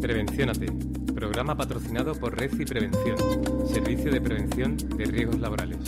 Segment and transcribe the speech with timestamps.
[0.00, 0.66] Prevenciónate,
[1.14, 3.16] programa patrocinado por Red y Prevención,
[3.66, 5.78] Servicio de Prevención de Riesgos Laborales.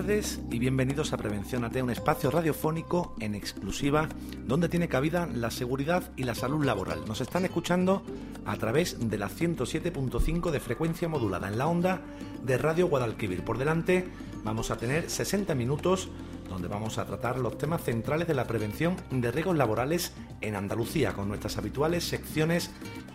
[0.00, 4.08] Tardes y bienvenidos a Prevenciónate, un espacio radiofónico en exclusiva
[4.46, 7.04] donde tiene cabida la seguridad y la salud laboral.
[7.06, 8.02] Nos están escuchando
[8.46, 12.00] a través de la 107.5 de frecuencia modulada en la onda
[12.42, 13.44] de Radio Guadalquivir.
[13.44, 14.08] Por delante
[14.42, 16.08] vamos a tener 60 minutos
[16.48, 21.12] donde vamos a tratar los temas centrales de la prevención de riesgos laborales en Andalucía
[21.12, 22.70] con nuestras habituales secciones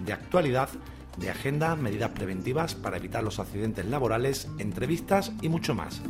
[0.05, 0.69] de actualidad,
[1.17, 6.01] de agenda, medidas preventivas para evitar los accidentes laborales, entrevistas y mucho más.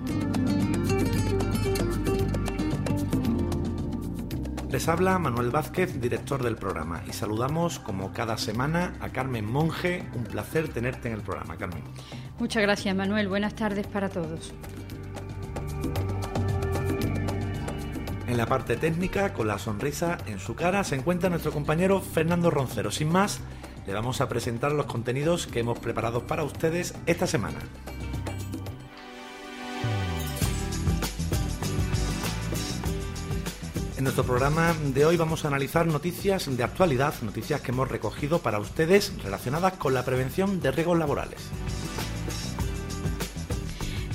[4.76, 10.04] Les habla Manuel Vázquez, director del programa, y saludamos como cada semana a Carmen Monge.
[10.14, 11.81] Un placer tenerte en el programa, Carmen.
[12.40, 13.30] Muchas gracias, Manuel.
[13.30, 14.53] Buenas tardes para todos.
[18.28, 22.52] En la parte técnica, con la sonrisa en su cara, se encuentra nuestro compañero Fernando
[22.52, 22.92] Roncero.
[22.92, 23.39] Sin más,
[23.86, 27.59] le vamos a presentar los contenidos que hemos preparado para ustedes esta semana.
[33.97, 38.39] En nuestro programa de hoy vamos a analizar noticias de actualidad, noticias que hemos recogido
[38.39, 41.39] para ustedes relacionadas con la prevención de riesgos laborales.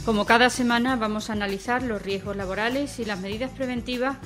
[0.04, 4.18] Como cada semana vamos a analizar los riesgos laborales y las medidas preventivas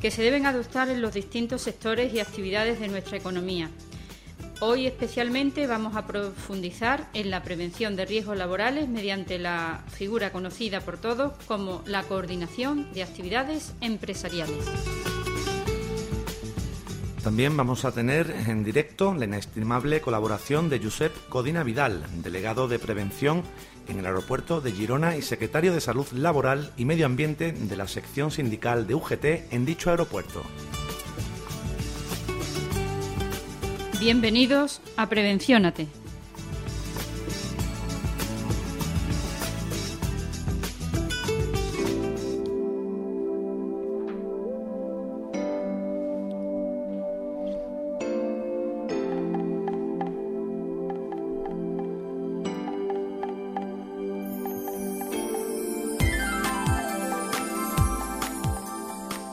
[0.00, 3.70] que se deben adoptar en los distintos sectores y actividades de nuestra economía.
[4.62, 10.82] Hoy especialmente vamos a profundizar en la prevención de riesgos laborales mediante la figura conocida
[10.82, 14.58] por todos como la coordinación de actividades empresariales.
[17.24, 22.78] También vamos a tener en directo la inestimable colaboración de Josep Codina Vidal, delegado de
[22.78, 23.42] prevención
[23.88, 27.88] en el aeropuerto de Girona y secretario de Salud Laboral y Medio Ambiente de la
[27.88, 30.42] sección sindical de UGT en dicho aeropuerto.
[34.00, 35.86] Bienvenidos a Prevenciónate.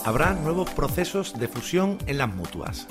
[0.03, 2.85] Habrá nuevos procesos de fusión en las mutuas.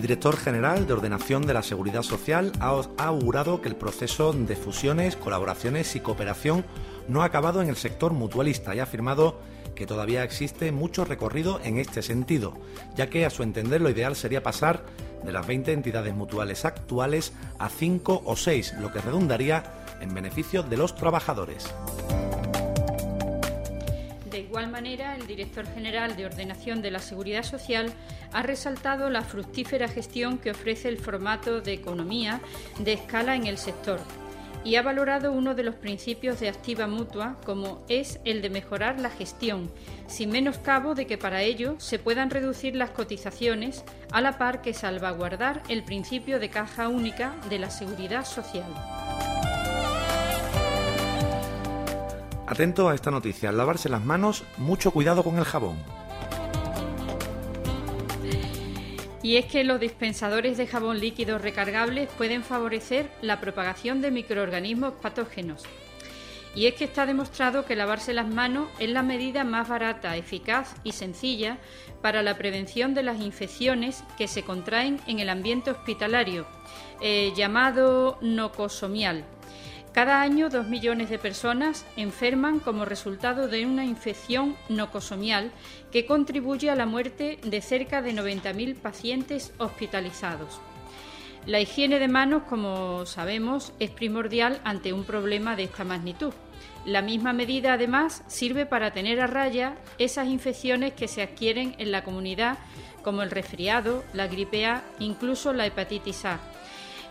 [0.00, 4.56] El director general de Ordenación de la Seguridad Social ha augurado que el proceso de
[4.56, 6.64] fusiones, colaboraciones y cooperación
[7.06, 9.38] no ha acabado en el sector mutualista y ha afirmado
[9.74, 12.54] que todavía existe mucho recorrido en este sentido,
[12.96, 14.86] ya que a su entender lo ideal sería pasar
[15.22, 19.64] de las 20 entidades mutuales actuales a 5 o 6, lo que redundaría
[20.00, 21.74] en beneficio de los trabajadores.
[24.30, 27.92] De igual manera, el director general de Ordenación de la Seguridad Social
[28.32, 32.40] ha resaltado la fructífera gestión que ofrece el formato de economía
[32.78, 34.00] de escala en el sector
[34.64, 39.00] y ha valorado uno de los principios de activa mutua como es el de mejorar
[39.00, 39.70] la gestión,
[40.06, 44.74] sin menoscabo de que para ello se puedan reducir las cotizaciones a la par que
[44.74, 48.72] salvaguardar el principio de caja única de la seguridad social.
[52.46, 55.99] Atento a esta noticia, lavarse las manos, mucho cuidado con el jabón.
[59.22, 64.94] Y es que los dispensadores de jabón líquido recargables pueden favorecer la propagación de microorganismos
[64.94, 65.64] patógenos.
[66.54, 70.74] Y es que está demostrado que lavarse las manos es la medida más barata, eficaz
[70.82, 71.58] y sencilla
[72.02, 76.46] para la prevención de las infecciones que se contraen en el ambiente hospitalario,
[77.00, 79.24] eh, llamado nocosomial.
[79.92, 85.50] Cada año, dos millones de personas enferman como resultado de una infección nocosomial
[85.90, 90.60] que contribuye a la muerte de cerca de 90.000 pacientes hospitalizados.
[91.44, 96.34] La higiene de manos, como sabemos, es primordial ante un problema de esta magnitud.
[96.84, 101.90] La misma medida, además, sirve para tener a raya esas infecciones que se adquieren en
[101.90, 102.58] la comunidad,
[103.02, 106.38] como el resfriado, la gripe A, incluso la hepatitis A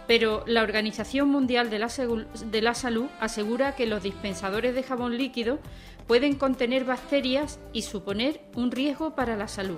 [0.09, 5.59] pero la Organización Mundial de la, Salud asegura que los dispensadores de jabón líquido
[6.07, 9.77] pueden contener bacterias y suponer un riesgo para la salud.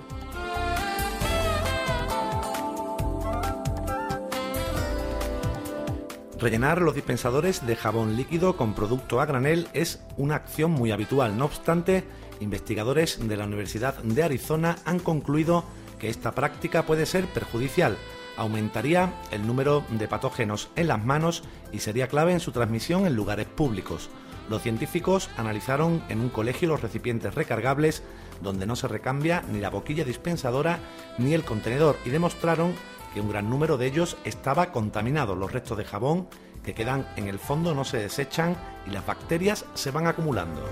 [6.38, 11.36] Rellenar los dispensadores de jabón líquido con producto a granel es una acción muy habitual.
[11.36, 12.04] No obstante,
[12.40, 15.64] investigadores de la Universidad de Arizona han concluido
[16.00, 17.98] que esta práctica puede ser perjudicial
[18.36, 21.42] aumentaría el número de patógenos en las manos
[21.72, 24.10] y sería clave en su transmisión en lugares públicos.
[24.48, 28.02] Los científicos analizaron en un colegio los recipientes recargables
[28.42, 30.78] donde no se recambia ni la boquilla dispensadora
[31.18, 32.74] ni el contenedor y demostraron
[33.14, 35.36] que un gran número de ellos estaba contaminado.
[35.36, 36.28] Los restos de jabón
[36.64, 38.56] que quedan en el fondo no se desechan
[38.86, 40.62] y las bacterias se van acumulando.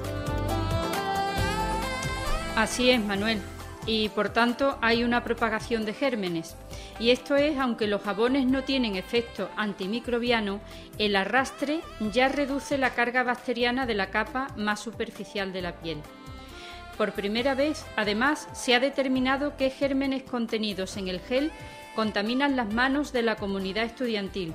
[2.57, 3.41] Así es, Manuel.
[3.93, 6.55] Y por tanto hay una propagación de gérmenes.
[7.01, 10.61] Y esto es, aunque los jabones no tienen efecto antimicrobiano,
[10.99, 11.81] el arrastre
[12.13, 15.99] ya reduce la carga bacteriana de la capa más superficial de la piel.
[16.97, 21.51] Por primera vez, además, se ha determinado qué gérmenes contenidos en el gel
[21.97, 24.55] contaminan las manos de la comunidad estudiantil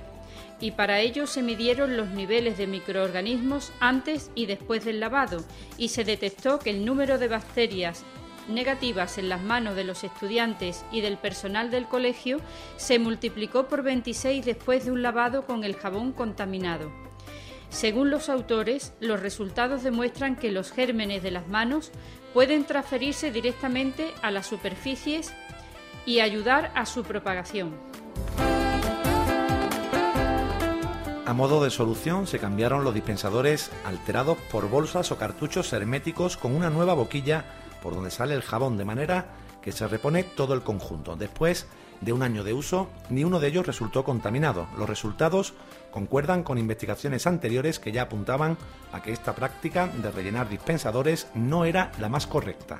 [0.59, 5.43] y para ello se midieron los niveles de microorganismos antes y después del lavado
[5.77, 8.03] y se detectó que el número de bacterias
[8.47, 12.39] negativas en las manos de los estudiantes y del personal del colegio
[12.77, 16.92] se multiplicó por 26 después de un lavado con el jabón contaminado.
[17.69, 21.92] Según los autores, los resultados demuestran que los gérmenes de las manos
[22.33, 25.33] pueden transferirse directamente a las superficies
[26.06, 27.74] y ayudar a su propagación.
[31.25, 36.56] A modo de solución se cambiaron los dispensadores alterados por bolsas o cartuchos herméticos con
[36.56, 37.45] una nueva boquilla
[37.85, 39.27] por donde sale el jabón de manera
[39.61, 41.15] que se repone todo el conjunto.
[41.15, 41.67] Después
[42.01, 44.65] de un año de uso, ni uno de ellos resultó contaminado.
[44.75, 45.53] Los resultados
[45.91, 48.57] concuerdan con investigaciones anteriores que ya apuntaban
[48.91, 52.79] a que esta práctica de rellenar dispensadores no era la más correcta.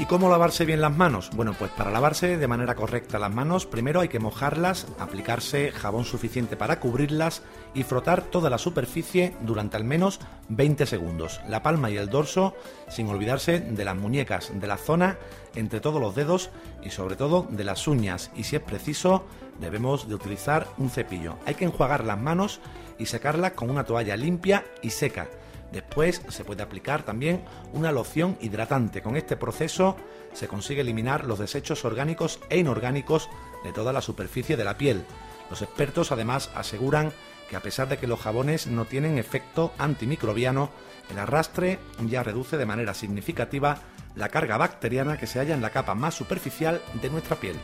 [0.00, 1.28] ¿Y cómo lavarse bien las manos?
[1.34, 6.06] Bueno, pues para lavarse de manera correcta las manos, primero hay que mojarlas, aplicarse jabón
[6.06, 7.42] suficiente para cubrirlas
[7.74, 10.18] y frotar toda la superficie durante al menos
[10.48, 11.42] 20 segundos.
[11.50, 12.54] La palma y el dorso,
[12.88, 15.18] sin olvidarse de las muñecas, de la zona
[15.54, 16.48] entre todos los dedos
[16.82, 18.30] y sobre todo de las uñas.
[18.34, 19.26] Y si es preciso,
[19.60, 21.36] debemos de utilizar un cepillo.
[21.44, 22.60] Hay que enjuagar las manos
[22.98, 25.28] y secarlas con una toalla limpia y seca
[25.72, 29.02] Después se puede aplicar también una loción hidratante.
[29.02, 29.96] Con este proceso
[30.32, 33.28] se consigue eliminar los desechos orgánicos e inorgánicos
[33.64, 35.04] de toda la superficie de la piel.
[35.48, 37.12] Los expertos además aseguran
[37.48, 40.70] que a pesar de que los jabones no tienen efecto antimicrobiano,
[41.10, 43.78] el arrastre ya reduce de manera significativa
[44.14, 47.56] la carga bacteriana que se halla en la capa más superficial de nuestra piel.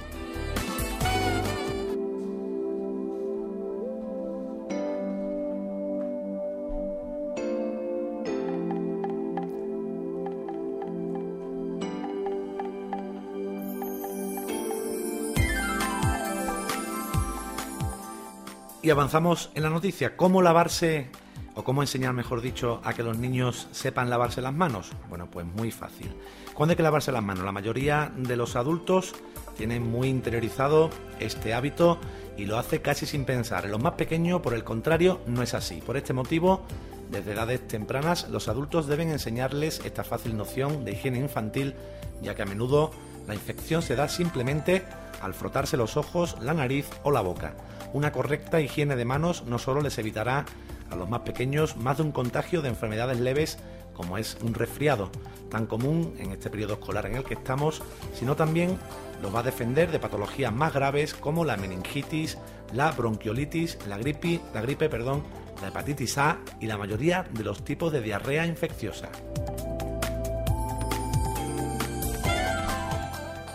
[18.87, 20.17] Y avanzamos en la noticia.
[20.17, 21.09] ¿Cómo lavarse
[21.57, 24.93] o cómo enseñar, mejor dicho, a que los niños sepan lavarse las manos?
[25.09, 26.15] Bueno, pues muy fácil.
[26.55, 27.45] ¿Cuándo hay que lavarse las manos?
[27.45, 29.17] La mayoría de los adultos
[29.57, 31.99] tienen muy interiorizado este hábito
[32.37, 33.65] y lo hace casi sin pensar.
[33.65, 35.83] En los más pequeños, por el contrario, no es así.
[35.85, 36.65] Por este motivo,
[37.11, 41.75] desde edades tempranas, los adultos deben enseñarles esta fácil noción de higiene infantil,
[42.23, 42.93] ya que a menudo
[43.27, 44.85] la infección se da simplemente
[45.21, 47.55] al frotarse los ojos, la nariz o la boca.
[47.93, 50.45] Una correcta higiene de manos no solo les evitará
[50.91, 53.59] a los más pequeños más de un contagio de enfermedades leves
[53.97, 55.11] como es un resfriado,
[55.51, 57.83] tan común en este periodo escolar en el que estamos,
[58.13, 58.79] sino también
[59.23, 62.37] los va a defender de patologías más graves como la meningitis,
[62.75, 65.23] la bronquiolitis, la gripe, la gripe, perdón,
[65.63, 69.09] la hepatitis A y la mayoría de los tipos de diarrea infecciosa.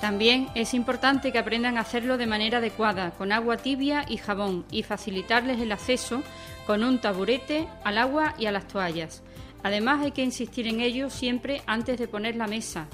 [0.02, 4.66] También es importante que aprendan a hacerlo de manera adecuada, con agua tibia y jabón,
[4.72, 6.24] y facilitarles el acceso
[6.66, 9.22] con un taburete al agua y a las toallas.
[9.62, 12.88] Además hay que insistir en ello siempre antes de poner la mesa,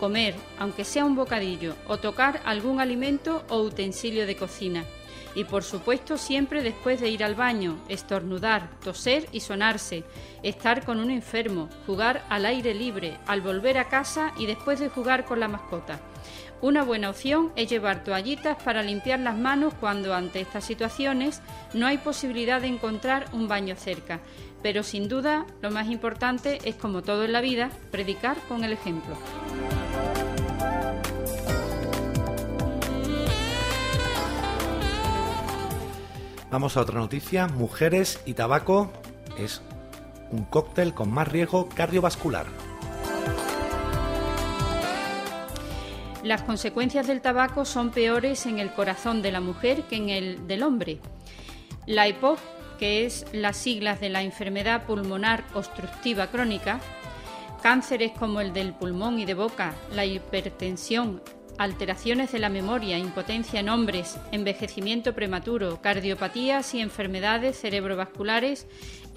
[0.00, 4.84] comer, aunque sea un bocadillo, o tocar algún alimento o utensilio de cocina.
[5.36, 10.02] Y por supuesto siempre después de ir al baño, estornudar, toser y sonarse,
[10.42, 14.88] estar con un enfermo, jugar al aire libre, al volver a casa y después de
[14.88, 16.00] jugar con la mascota.
[16.60, 21.40] Una buena opción es llevar toallitas para limpiar las manos cuando ante estas situaciones
[21.72, 24.18] no hay posibilidad de encontrar un baño cerca.
[24.60, 28.72] Pero sin duda lo más importante es, como todo en la vida, predicar con el
[28.72, 29.14] ejemplo.
[36.50, 37.46] Vamos a otra noticia.
[37.46, 38.90] Mujeres y tabaco
[39.38, 39.62] es
[40.32, 42.46] un cóctel con más riesgo cardiovascular.
[46.24, 50.48] Las consecuencias del tabaco son peores en el corazón de la mujer que en el
[50.48, 50.98] del hombre.
[51.86, 52.38] La EPOC,
[52.78, 56.80] que es las siglas de la enfermedad pulmonar obstructiva crónica,
[57.62, 61.22] cánceres como el del pulmón y de boca, la hipertensión,
[61.56, 68.66] alteraciones de la memoria, impotencia en hombres, envejecimiento prematuro, cardiopatías y enfermedades cerebrovasculares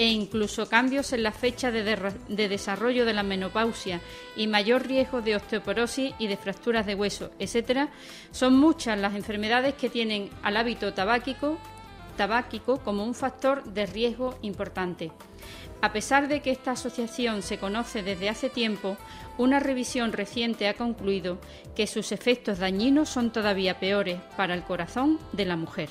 [0.01, 4.01] e incluso cambios en la fecha de, desarrollo de la menopausia
[4.36, 7.88] y mayor riesgo de osteoporosis y de fracturas de hueso, etc.,
[8.31, 11.60] son muchas las enfermedades que tienen al hábito tabáquico,
[12.17, 15.12] tabáquico como un factor de riesgo importante.
[15.84, 18.98] A pesar de que esta asociación se conoce desde hace tiempo,
[19.38, 21.38] una revisión reciente ha concluido
[21.75, 25.89] que sus efectos dañinos son todavía peores para el corazón de la mujer.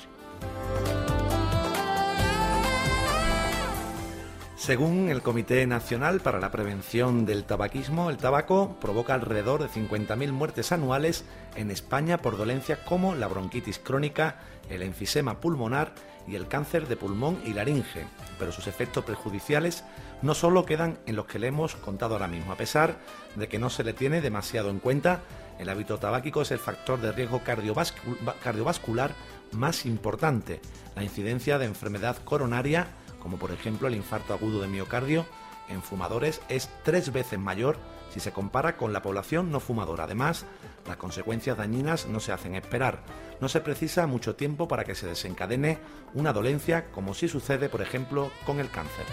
[4.61, 10.31] Según el Comité Nacional para la Prevención del Tabaquismo, el tabaco provoca alrededor de 50.000
[10.31, 11.25] muertes anuales
[11.55, 14.35] en España por dolencias como la bronquitis crónica,
[14.69, 15.95] el enfisema pulmonar
[16.27, 18.05] y el cáncer de pulmón y laringe,
[18.37, 19.83] pero sus efectos perjudiciales
[20.21, 22.99] no solo quedan en los que le hemos contado ahora mismo, a pesar
[23.35, 25.21] de que no se le tiene demasiado en cuenta,
[25.57, 29.11] el hábito tabáquico es el factor de riesgo cardiovascular
[29.53, 30.61] más importante.
[30.95, 32.89] La incidencia de enfermedad coronaria,
[33.21, 35.25] como por ejemplo el infarto agudo de miocardio,
[35.69, 37.77] en fumadores es tres veces mayor
[38.11, 40.03] si se compara con la población no fumadora.
[40.03, 40.45] Además,
[40.85, 43.03] las consecuencias dañinas no se hacen esperar.
[43.39, 45.77] No se precisa mucho tiempo para que se desencadene
[46.13, 49.05] una dolencia como si sucede, por ejemplo, con el cáncer.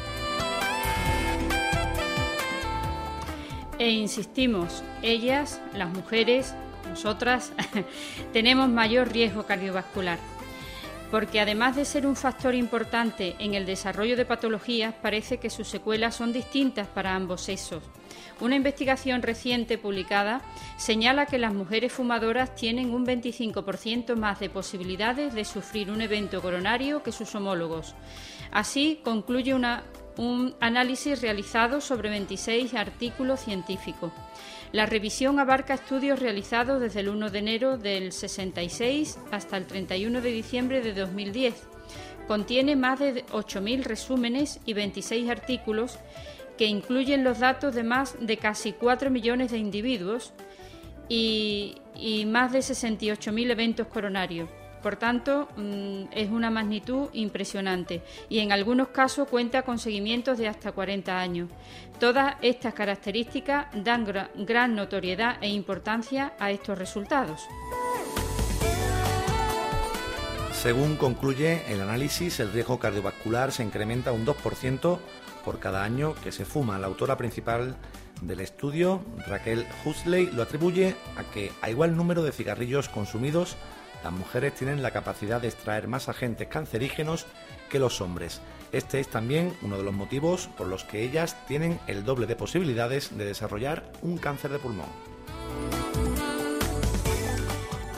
[3.79, 6.55] E insistimos, ellas, las mujeres,
[6.89, 7.53] nosotras,
[8.33, 10.19] tenemos mayor riesgo cardiovascular
[11.11, 15.69] porque además de ser un factor importante en el desarrollo de patologías, parece que sus
[15.69, 17.83] secuelas son distintas para ambos sexos.
[18.41, 20.43] Una investigación reciente publicada
[20.77, 26.41] señala que las mujeres fumadoras tienen un 25% más de posibilidades de sufrir un evento
[26.41, 27.95] coronario que sus homólogos.
[28.53, 34.13] Así concluye un análisis realizado sobre 26 artículos científicos.
[34.73, 40.21] La revisión abarca estudios realizados desde el 1 de enero del 66 hasta el 31
[40.21, 41.55] de diciembre de 2010.
[42.27, 45.99] Contiene más de 8.000 resúmenes y 26 artículos
[46.59, 50.35] que incluyen los datos de más de casi 4 millones de individuos
[51.09, 54.51] y, y más de 68.000 eventos coronarios.
[54.83, 60.49] Por tanto, mm, es una magnitud impresionante y en algunos casos cuenta con seguimientos de
[60.49, 61.49] hasta 40 años.
[61.99, 64.07] Todas estas características dan
[64.37, 67.43] gran notoriedad e importancia a estos resultados.
[70.53, 74.99] Según concluye el análisis, el riesgo cardiovascular se incrementa un 2%
[75.45, 76.79] por cada año que se fuma.
[76.79, 77.77] La autora principal
[78.23, 83.57] del estudio, Raquel Huxley, lo atribuye a que a igual número de cigarrillos consumidos,
[84.03, 87.27] las mujeres tienen la capacidad de extraer más agentes cancerígenos
[87.69, 88.41] que los hombres.
[88.73, 92.37] Este es también uno de los motivos por los que ellas tienen el doble de
[92.37, 95.08] posibilidades de desarrollar un cáncer de pulmón.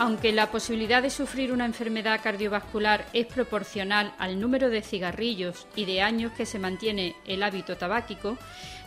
[0.00, 5.84] Aunque la posibilidad de sufrir una enfermedad cardiovascular es proporcional al número de cigarrillos y
[5.84, 8.38] de años que se mantiene el hábito tabáquico,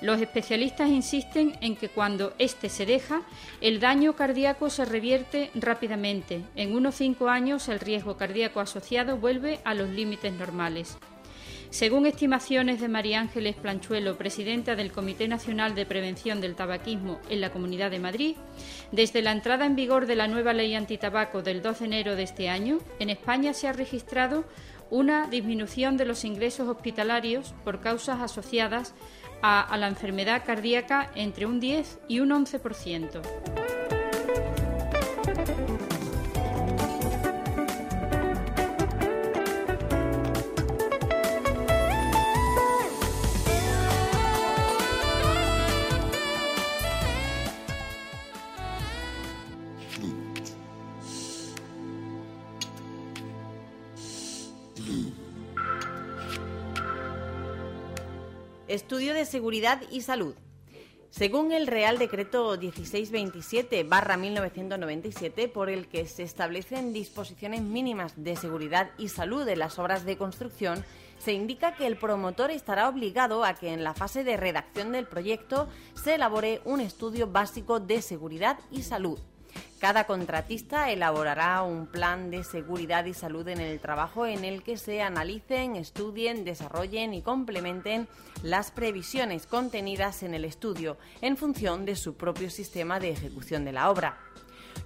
[0.01, 3.21] los especialistas insisten en que cuando éste se deja,
[3.61, 6.41] el daño cardíaco se revierte rápidamente.
[6.55, 10.97] En unos cinco años el riesgo cardíaco asociado vuelve a los límites normales.
[11.73, 17.41] Según estimaciones de María Ángeles Planchuelo, presidenta del Comité Nacional de Prevención del Tabaquismo en
[17.41, 18.35] la Comunidad de Madrid,
[18.91, 22.21] desde la entrada en vigor de la nueva ley antitabaco del 2 de enero de
[22.21, 24.45] este año, en España se ha registrado
[24.91, 28.93] una disminución de los ingresos hospitalarios por causas asociadas
[29.41, 33.82] a, a la enfermedad cardíaca entre un 10 y un 11%.
[58.73, 60.33] Estudio de Seguridad y Salud.
[61.11, 69.09] Según el Real Decreto 1627-1997, por el que se establecen disposiciones mínimas de seguridad y
[69.09, 70.83] salud en las obras de construcción,
[71.19, 75.05] se indica que el promotor estará obligado a que en la fase de redacción del
[75.05, 79.19] proyecto se elabore un estudio básico de seguridad y salud
[79.83, 84.77] cada contratista elaborará un plan de seguridad y salud en el trabajo en el que
[84.77, 88.07] se analicen, estudien, desarrollen y complementen
[88.43, 93.73] las previsiones contenidas en el estudio en función de su propio sistema de ejecución de
[93.73, 94.19] la obra.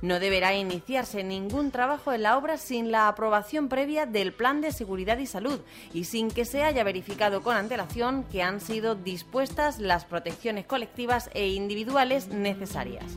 [0.02, 4.72] No deberá iniciarse ningún trabajo en la obra sin la aprobación previa del Plan de
[4.72, 5.60] Seguridad y Salud
[5.94, 11.30] y sin que se haya verificado con antelación que han sido dispuestas las protecciones colectivas
[11.36, 13.16] e individuales necesarias.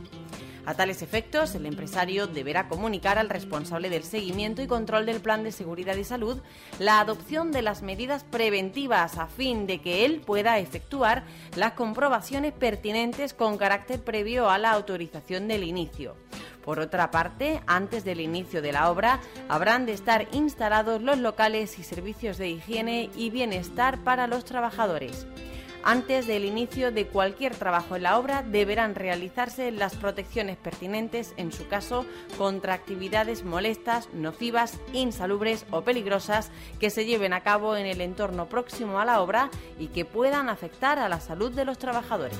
[0.66, 5.42] A tales efectos, el empresario deberá comunicar al responsable del seguimiento y control del plan
[5.42, 6.40] de seguridad y salud
[6.78, 11.24] la adopción de las medidas preventivas a fin de que él pueda efectuar
[11.56, 16.16] las comprobaciones pertinentes con carácter previo a la autorización del inicio.
[16.64, 21.78] Por otra parte, antes del inicio de la obra, habrán de estar instalados los locales
[21.78, 25.26] y servicios de higiene y bienestar para los trabajadores.
[25.82, 31.52] Antes del inicio de cualquier trabajo en la obra deberán realizarse las protecciones pertinentes, en
[31.52, 32.04] su caso,
[32.36, 38.46] contra actividades molestas, nocivas, insalubres o peligrosas que se lleven a cabo en el entorno
[38.46, 42.38] próximo a la obra y que puedan afectar a la salud de los trabajadores.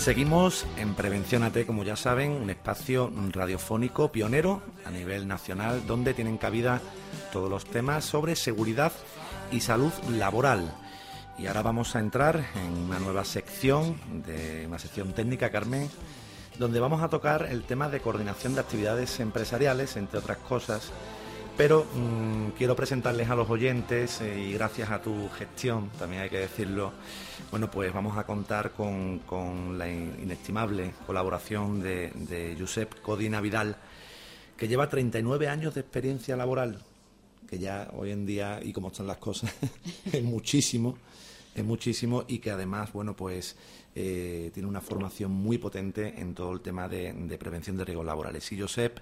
[0.00, 6.14] Seguimos en Prevención AT, como ya saben, un espacio radiofónico pionero a nivel nacional donde
[6.14, 6.80] tienen cabida
[7.34, 8.92] todos los temas sobre seguridad
[9.52, 10.72] y salud laboral.
[11.36, 15.90] Y ahora vamos a entrar en una nueva sección, de una sección técnica, Carmen,
[16.58, 20.92] donde vamos a tocar el tema de coordinación de actividades empresariales, entre otras cosas,
[21.60, 26.30] pero mm, quiero presentarles a los oyentes eh, y gracias a tu gestión, también hay
[26.30, 26.90] que decirlo,
[27.50, 29.20] bueno, pues vamos a contar con,
[29.76, 33.76] la inestimable colaboración de, Josep Codina Vidal,
[34.56, 36.82] que lleva 39 años de experiencia laboral,
[37.46, 39.54] que ya hoy en día, y como están las cosas,
[40.10, 40.96] es muchísimo,
[41.54, 43.54] es muchísimo, y que además, bueno, pues
[43.94, 48.50] eh, tiene una formación muy potente en todo el tema de prevención de riesgos laborales.
[48.50, 48.98] Y Josep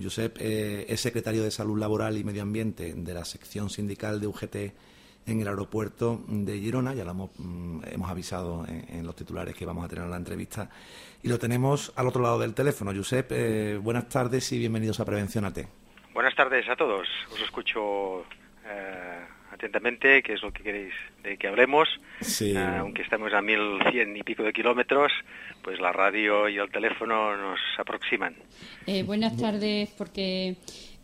[0.00, 4.26] Josep eh, es secretario de Salud Laboral y Medio Ambiente de la sección sindical de
[4.26, 4.56] UGT
[5.26, 6.94] en el aeropuerto de Girona.
[6.94, 10.70] Ya lo hemos, mm, avisado en, los titulares que vamos a tener en la entrevista.
[11.22, 12.92] Y lo tenemos al otro lado del teléfono.
[12.94, 15.58] Josep, eh, buenas tardes y bienvenidos a Prevención AT.
[16.14, 17.06] Buenas tardes a todos.
[17.32, 18.24] Os escucho
[18.66, 19.26] eh,
[19.58, 21.88] atentamente, qué es lo que queréis de que hablemos.
[22.20, 22.56] Sí.
[22.56, 25.12] Ah, aunque estamos a 1100 y pico de kilómetros,
[25.62, 28.34] pues la radio y el teléfono nos aproximan.
[28.86, 30.56] Eh, buenas tardes, porque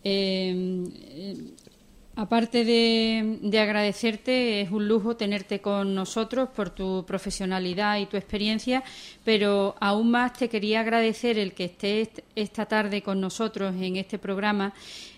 [0.05, 1.35] eh, eh,
[2.17, 8.17] aparte de, de, agradecerte, es un lujo tenerte con nosotros por tu profesionalidad y tu
[8.17, 8.83] experiencia,
[9.25, 14.19] pero aún más te quería agradecer el que estés esta tarde con nosotros en este
[14.19, 14.73] programa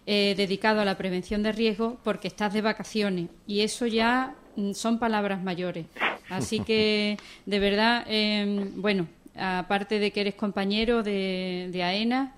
[0.07, 4.73] eh, dedicado a la prevención de riesgos porque estás de vacaciones y eso ya mm,
[4.73, 5.87] son palabras mayores.
[6.29, 12.35] Así que, de verdad, em, bueno, aparte de que eres compañero de, de AENA,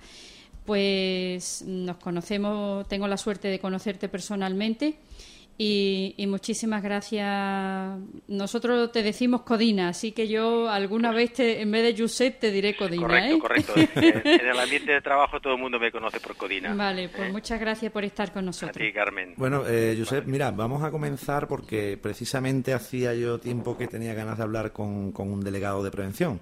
[0.69, 4.99] pues nos conocemos, tengo la suerte de conocerte personalmente
[5.57, 7.99] y, muchísimas gracias.
[8.29, 12.77] Nosotros te decimos Codina, así que yo alguna vez en vez de Josep te diré
[12.77, 13.07] Codina.
[13.07, 13.39] Correcto, ¿eh?
[13.41, 13.73] correcto.
[14.29, 16.75] en el ambiente de trabajo todo el mundo me conoce por Codina.
[16.75, 18.77] Vale, pues muchas gracias por estar con nosotros.
[18.77, 19.33] A ti, Carmen.
[19.39, 24.37] Bueno, eh, Josep, mira, vamos a comenzar porque precisamente hacía yo tiempo que tenía ganas
[24.37, 26.41] de hablar con, con un delegado de prevención.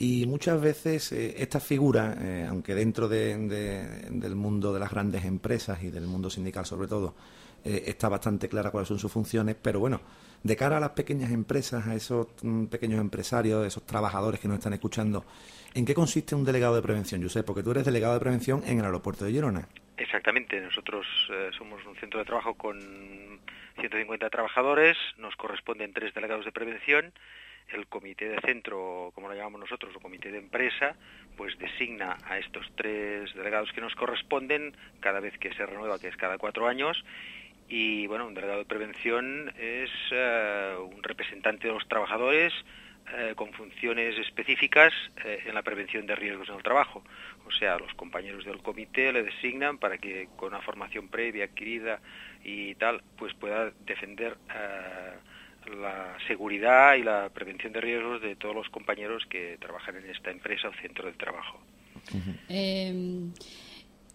[0.00, 5.82] Y muchas veces eh, esta figura, eh, aunque dentro del mundo de las grandes empresas
[5.82, 7.16] y del mundo sindical sobre todo,
[7.64, 10.00] eh, está bastante clara cuáles son sus funciones, pero bueno,
[10.44, 14.58] de cara a las pequeñas empresas, a esos mm, pequeños empresarios, esos trabajadores que nos
[14.58, 15.24] están escuchando,
[15.74, 17.44] ¿en qué consiste un delegado de prevención, Josep?
[17.44, 19.66] Porque tú eres delegado de prevención en el aeropuerto de Girona.
[19.96, 21.04] Exactamente, nosotros
[21.58, 22.78] somos un centro de trabajo con
[23.80, 27.12] 150 trabajadores, nos corresponden tres delegados de prevención
[27.72, 30.96] el comité de centro, como lo llamamos nosotros, o comité de empresa,
[31.36, 36.08] pues designa a estos tres delegados que nos corresponden cada vez que se renueva, que
[36.08, 37.04] es cada cuatro años,
[37.68, 42.52] y bueno, un delegado de prevención es eh, un representante de los trabajadores
[43.14, 44.92] eh, con funciones específicas
[45.24, 47.04] eh, en la prevención de riesgos en el trabajo.
[47.46, 52.00] O sea, los compañeros del comité le designan para que con una formación previa adquirida
[52.42, 54.38] y tal, pues pueda defender
[55.76, 60.30] la seguridad y la prevención de riesgos de todos los compañeros que trabajan en esta
[60.30, 61.58] empresa o centro de trabajo.
[62.48, 63.32] Em,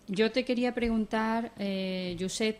[0.08, 2.58] yo te quería preguntar, eh, Josep,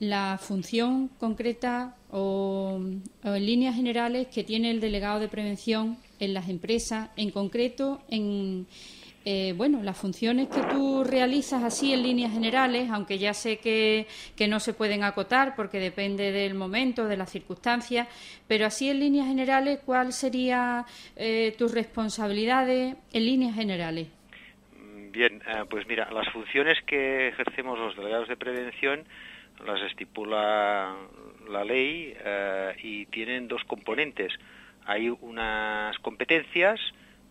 [0.00, 2.80] la función concreta o,
[3.22, 8.66] en líneas generales que tiene el delegado de prevención en las empresas, en concreto en
[9.24, 14.06] eh, bueno, las funciones que tú realizas así en líneas generales, aunque ya sé que,
[14.48, 18.08] no se pueden acotar porque depende del momento, de las circunstancias,
[18.48, 24.08] pero así en líneas generales, ¿cuál sería eh, tus responsabilidades en líneas generales?
[25.12, 29.04] Bien, eh, pues mira, las funciones que ejercemos los delegados de prevención
[29.66, 30.96] las estipula
[31.50, 32.16] la ley
[32.82, 34.32] y tienen dos componentes.
[34.86, 36.80] Hay unas competencias,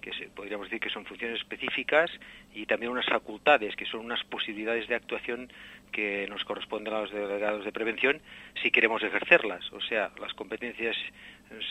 [0.01, 2.09] que podríamos decir que son funciones específicas
[2.53, 5.51] y también unas facultades, que son unas posibilidades de actuación
[5.91, 8.21] que nos corresponden a los delegados de prevención
[8.61, 9.71] si queremos ejercerlas.
[9.73, 10.95] O sea, las competencias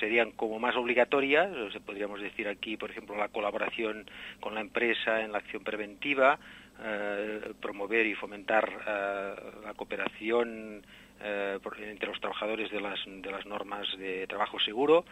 [0.01, 1.51] serían como más obligatorias,
[1.87, 4.11] podríamos decir aquí, por ejemplo, la colaboración
[4.41, 6.39] con la empresa en la acción preventiva,
[6.83, 10.83] eh, promover y fomentar eh, la cooperación
[11.21, 15.05] eh, entre los trabajadores de las, de las normas de trabajo seguro,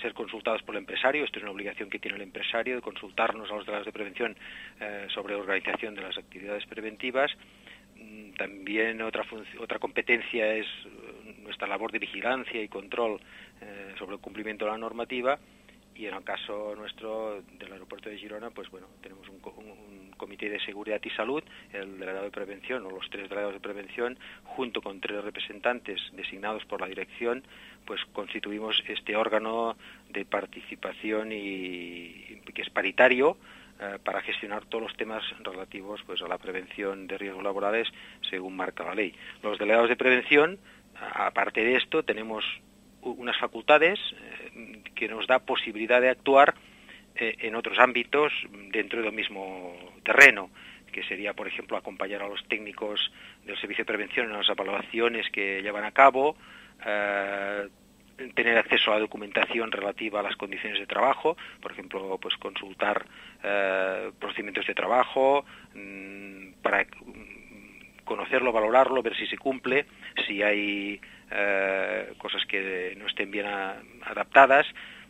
[0.00, 1.24] ser consultados por el empresario.
[1.24, 4.36] Esto es una obligación que tiene el empresario de consultarnos a los delegados de prevención
[4.80, 7.30] eh, sobre organización de las actividades preventivas.
[7.96, 9.24] Mm, también otra,
[9.58, 13.20] otra competencia es eh, nuestra labor de vigilancia y control
[13.60, 15.38] eh, sobre el cumplimiento de la normativa
[15.98, 19.40] y en el caso nuestro del aeropuerto de Girona, pues bueno, tenemos un,
[20.16, 24.18] comité de seguridad y salud, el delegado de prevención o los tres delegados de prevención,
[24.44, 27.42] junto con tres representantes designados por la dirección,
[27.84, 29.76] pues constituimos este órgano
[30.10, 33.36] de participación y que es paritario
[33.78, 37.86] eh, para gestionar todos los temas relativos pues a la prevención de riesgos laborales
[38.30, 39.14] según marca la ley.
[39.42, 40.58] Los delegados de prevención,
[40.94, 42.42] aparte de esto, tenemos
[43.02, 44.00] unas facultades
[44.54, 46.54] eh, que nos da posibilidad de actuar
[47.18, 48.32] eh, en otros ámbitos
[48.70, 49.74] dentro del mismo
[50.04, 50.50] terreno
[50.92, 53.12] que sería, por ejemplo, acompañar a los técnicos
[53.44, 56.36] del Servicio de Prevención en las evaluaciones que llevan a cabo,
[56.86, 57.68] eh,
[58.34, 63.04] tener acceso a la documentación relativa a las condiciones de trabajo, por ejemplo, pues consultar
[64.18, 66.86] procedimientos de trabajo mm, para
[68.06, 69.84] conocerlo, valorarlo, ver si se cumple,
[70.26, 70.98] si hay
[71.30, 74.66] eh, cosas que no estén bien adaptadas,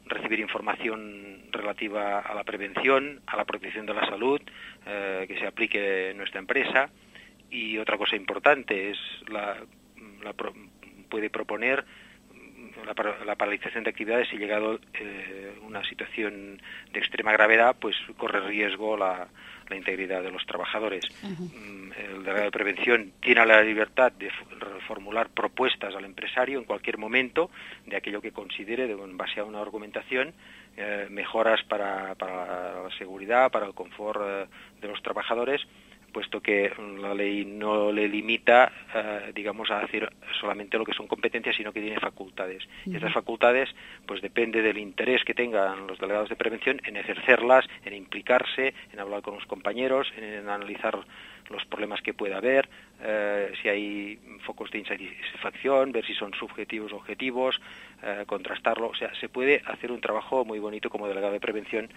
[0.07, 4.41] recibir información relativa a la prevención, a la protección de la salud,
[4.87, 6.91] eh, que se aplique nuestra empresa.
[7.51, 9.57] Y otra cosa importante es la,
[11.09, 11.85] puede proponer
[13.25, 16.61] la, paralización de actividades si llegado eh, una situación
[16.93, 19.29] de extrema gravedad, pues corre riesgo la,
[19.69, 21.05] la integridad de los trabajadores.
[21.23, 24.31] Mm, el delegado de prevención tiene la libertad de
[24.87, 27.51] formular propuestas al empresario en cualquier momento
[27.87, 30.35] de aquello que considere, en base a una argumentación,
[30.77, 34.47] eh, mejoras para, para, la seguridad, para el confort eh,
[34.81, 35.63] de los trabajadores
[36.17, 41.07] puesto que la ley no le limita, eh, digamos, a hacer solamente lo que son
[41.07, 42.67] competencias, sino que tiene facultades.
[42.87, 43.69] Y esas facultades,
[44.07, 48.99] pues depende del interés que tengan los delegados de prevención en ejercerlas, en implicarse, en
[48.99, 51.05] hablar con los compañeros, en analizar
[51.51, 52.67] los problemas que pueda haber,
[53.03, 57.61] eh, si hay focos de insatisfacción, ver si son subjetivos o objetivos,
[58.03, 58.89] eh, contrastarlo.
[58.89, 61.91] O sea, se puede hacer un trabajo muy bonito como delegado de prevención,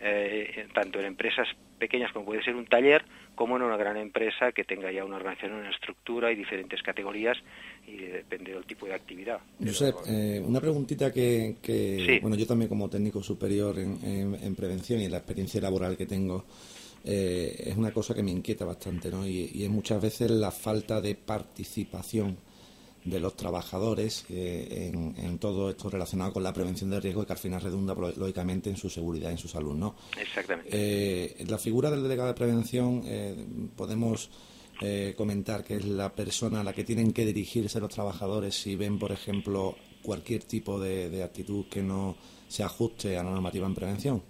[0.00, 3.04] eh, tanto en empresas pequeñas como puede ser un taller,
[3.34, 7.36] como en una gran empresa que tenga ya una organización, una estructura y diferentes categorías
[7.86, 9.40] y depende del tipo de actividad.
[9.58, 9.96] Josep,
[10.46, 15.60] una preguntita que, bueno, yo también como técnico superior en prevención y en la experiencia
[15.60, 16.44] laboral que tengo,
[17.06, 19.26] eh, es una cosa que me inquieta bastante, ¿no?
[19.26, 22.38] Y, es muchas veces la falta de participación
[23.04, 27.32] de los trabajadores eh, en, todo esto relacionado con la prevención de riesgo y que
[27.32, 29.94] al final redunda lógicamente en su seguridad en su salud, ¿no?
[30.18, 30.70] Exactamente.
[30.72, 34.30] Eh, la figura del delegado de prevención eh, podemos
[35.16, 38.98] comentar que es la persona a la que tienen que dirigirse los trabajadores si ven,
[38.98, 42.16] por ejemplo, cualquier tipo de, actitud que no
[42.48, 44.22] se ajuste a la normativa en prevención.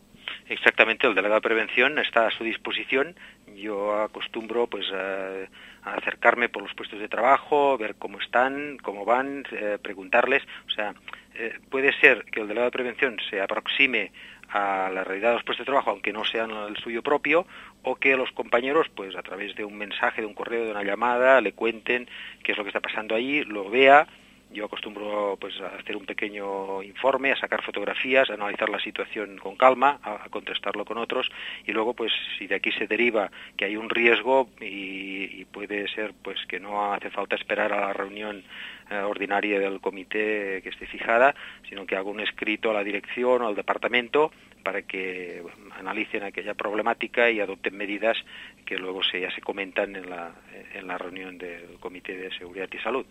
[0.48, 3.16] Exactamente, el delegado de prevención está a su disposición.
[3.56, 5.48] Yo acostumbro, pues, a
[5.84, 10.42] acercarme por los puestos de trabajo, ver cómo están, cómo van, eh, preguntarles.
[10.66, 10.94] O sea,
[11.34, 14.12] eh, puede ser que el delegado de prevención se aproxime
[14.50, 17.46] a la realidad de los puestos de trabajo, aunque no sean el suyo propio,
[17.82, 20.84] o que los compañeros, pues a través de un mensaje, de un correo, de una
[20.84, 22.08] llamada, le cuenten
[22.42, 24.06] qué es lo que está pasando allí, lo vea
[24.54, 29.36] yo acostumbro pues a hacer un pequeño informe, a sacar fotografías, a analizar la situación
[29.36, 31.30] con calma, a, contrastarlo con otros
[31.66, 36.14] y luego pues si de aquí se deriva que hay un riesgo y, puede ser
[36.22, 38.42] pues que no hace falta esperar a la reunión
[38.90, 41.34] eh, ordinaria del comité que esté fijada,
[41.68, 44.32] sino que hago un escrito a la dirección o al departamento
[44.64, 45.42] para que
[45.78, 48.16] analicen aquella problemática y adopten medidas
[48.64, 50.32] que luego ya se comentan en la,
[50.74, 53.06] en la reunión del Comité de Seguridad y Salud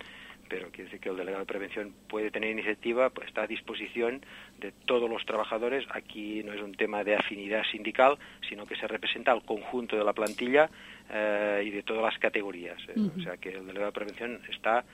[0.53, 4.23] pero quiere decir que el delegado de prevención puede tener iniciativa, pues está a disposición
[4.59, 5.83] de todos los trabajadores.
[5.89, 10.03] Aquí no es un tema de afinidad sindical, sino que se representa al conjunto de
[10.03, 10.69] la plantilla
[11.09, 12.77] eh, y de todas las categorías.
[12.87, 12.93] Eh.
[13.17, 14.85] O sea que el delegado de prevención está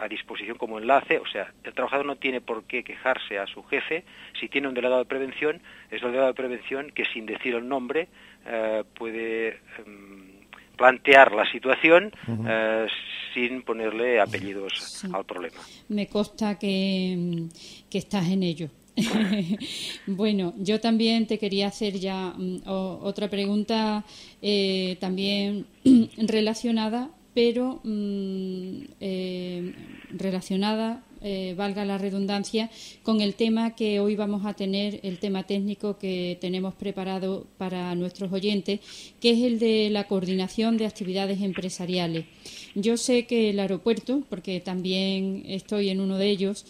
[0.00, 3.62] a disposición como enlace, o sea, el trabajador no tiene por qué quejarse a su
[3.62, 4.04] jefe,
[4.40, 7.68] si tiene un delegado de prevención, es el delegado de prevención que sin decir el
[7.68, 8.08] nombre
[8.44, 10.35] eh, puede em,
[10.76, 12.12] plantear la situación
[12.46, 12.86] eh,
[13.34, 15.56] sin ponerle apellidos al problema.
[15.88, 17.48] Me consta que,
[17.90, 18.68] estás en ello.
[20.06, 24.04] bueno, yo también te quería hacer ya mm, otra pregunta
[24.40, 25.66] eh, también
[26.16, 29.74] relacionada, pero mm, eh,
[30.10, 32.70] relacionada eh, valga la redundancia,
[33.02, 37.94] con el tema que hoy vamos a tener, el tema técnico que tenemos preparado para
[37.94, 38.80] nuestros oyentes,
[39.20, 42.26] que es el de la coordinación de actividades empresariales.
[42.74, 46.66] Yo sé que el aeropuerto, porque también estoy en uno de ellos,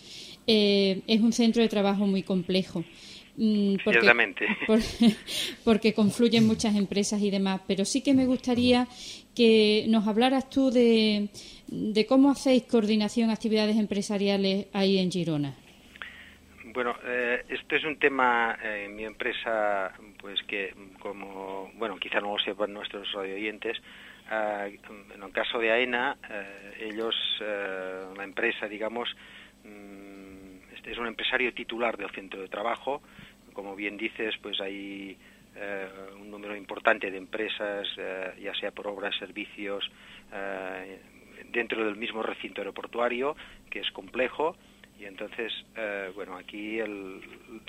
[0.47, 2.85] eh, es un centro de trabajo muy complejo.
[3.39, 4.01] Mm, porque,
[5.65, 8.89] porque confluyen muchas empresas y demás, pero sí que me gustaría
[9.37, 11.29] que nos hablaras tú de,
[11.69, 15.55] de cómo hacéis coordinación actividades empresariales ahí en Girona.
[16.77, 22.21] Bueno, eh, esto es un tema eh, en mi empresa, pues que como, bueno, quizá
[22.21, 23.79] no lo sepan nuestros oyentes,
[24.31, 24.79] eh,
[25.15, 26.19] en el caso de AENA,
[26.79, 29.09] ellos, la empresa, digamos,
[29.65, 33.01] mm, este es un empresario titular del centro de trabajo,
[33.55, 35.17] como bien dices, pues hay
[36.21, 37.87] un número importante de empresas,
[38.39, 39.91] ya sea por obras, servicios,
[41.51, 43.37] dentro del mismo recinto aeroportuario,
[43.71, 44.57] que es complejo.
[44.99, 47.21] Y entonces, eh, bueno, aquí, el,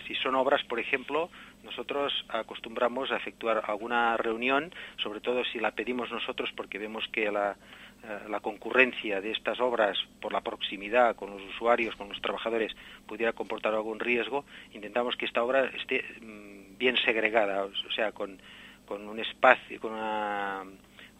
[0.08, 1.30] si son obras, por ejemplo,
[1.64, 4.74] nosotros acostumbramos a efectuar alguna reunión,
[5.04, 7.58] sobre todo si la pedimos nosotros porque vemos que la,
[8.04, 12.72] eh, la concurrencia de estas obras por la proximidad con los usuarios, con los trabajadores,
[13.06, 18.40] pudiera comportar algún riesgo, intentamos que esta obra esté mm, bien segregada, o sea, con,
[18.86, 20.64] con un espacio, con una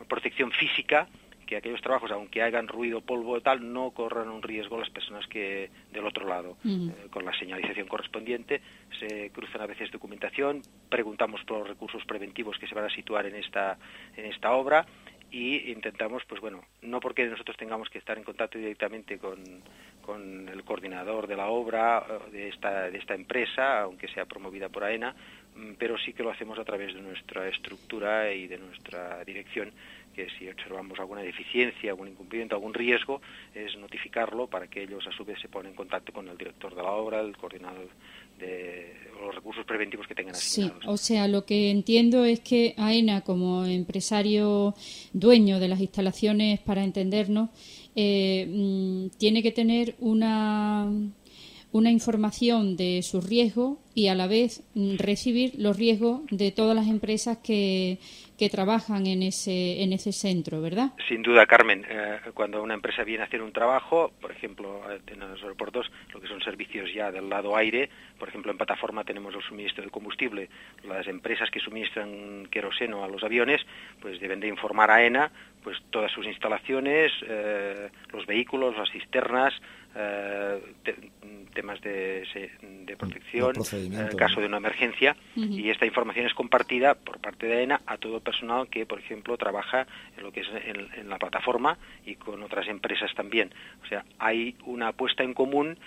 [0.08, 1.08] protección física
[1.48, 5.26] que aquellos trabajos, aunque hagan ruido, polvo y tal, no corran un riesgo las personas
[5.28, 6.58] que del otro lado.
[6.66, 8.62] Eh, con la señalización correspondiente
[9.00, 13.26] se cruzan a veces documentación, preguntamos por los recursos preventivos que se van a situar
[13.26, 13.78] en esta,
[14.16, 14.86] en esta obra
[15.32, 19.44] y intentamos, pues bueno, no porque nosotros tengamos que estar en contacto directamente con,
[20.02, 24.70] con el coordinador de la obra eh, de esta, de esta empresa, aunque sea promovida
[24.70, 25.14] por AENA,
[25.56, 29.72] mm, pero sí que lo hacemos a través de nuestra estructura y de nuestra dirección
[30.16, 33.22] que si observamos alguna deficiencia, algún incumplimiento, algún riesgo,
[33.54, 36.74] es notificarlo para que ellos a su vez se ponen en contacto con el director
[36.74, 37.90] de la obra, el coordinador
[38.38, 40.84] de los recursos preventivos que tengan asignados.
[40.84, 44.76] Sí, o sea, lo que entiendo es que AENA, como empresario
[45.14, 47.50] dueño de las instalaciones, para entendernos,
[47.96, 50.90] eh, mm, tiene que tener una
[51.72, 56.76] una información de su riesgo y a la vez mm, recibir los riesgos de todas
[56.76, 58.00] las empresas que,
[58.38, 60.92] que trabajan en ese, en ese centro, ¿verdad?
[61.08, 61.86] Sin duda, Carmen.
[61.90, 65.92] Eh, cuando una empresa viene a hacer un trabajo, por ejemplo, eh, en los aeropuertos,
[66.14, 69.84] lo que son servicios ya del lado aire, por ejemplo, en plataforma tenemos el suministro
[69.84, 70.50] de combustible.
[70.84, 73.62] Las empresas que suministran queroseno a los aviones,
[74.02, 75.32] pues deben de informar a ENA
[75.64, 79.54] pues todas sus instalaciones, eh, los vehículos, las cisternas,
[80.00, 80.62] eh,
[81.56, 82.24] temas de,
[83.00, 87.58] protección en el caso de una emergencia y esta información es compartida por parte de
[87.58, 91.18] AENA a todo el personal que, por ejemplo, trabaja en lo que es en, la
[91.18, 93.52] plataforma y con otras empresas también.
[93.84, 95.80] O sea, hay una apuesta en común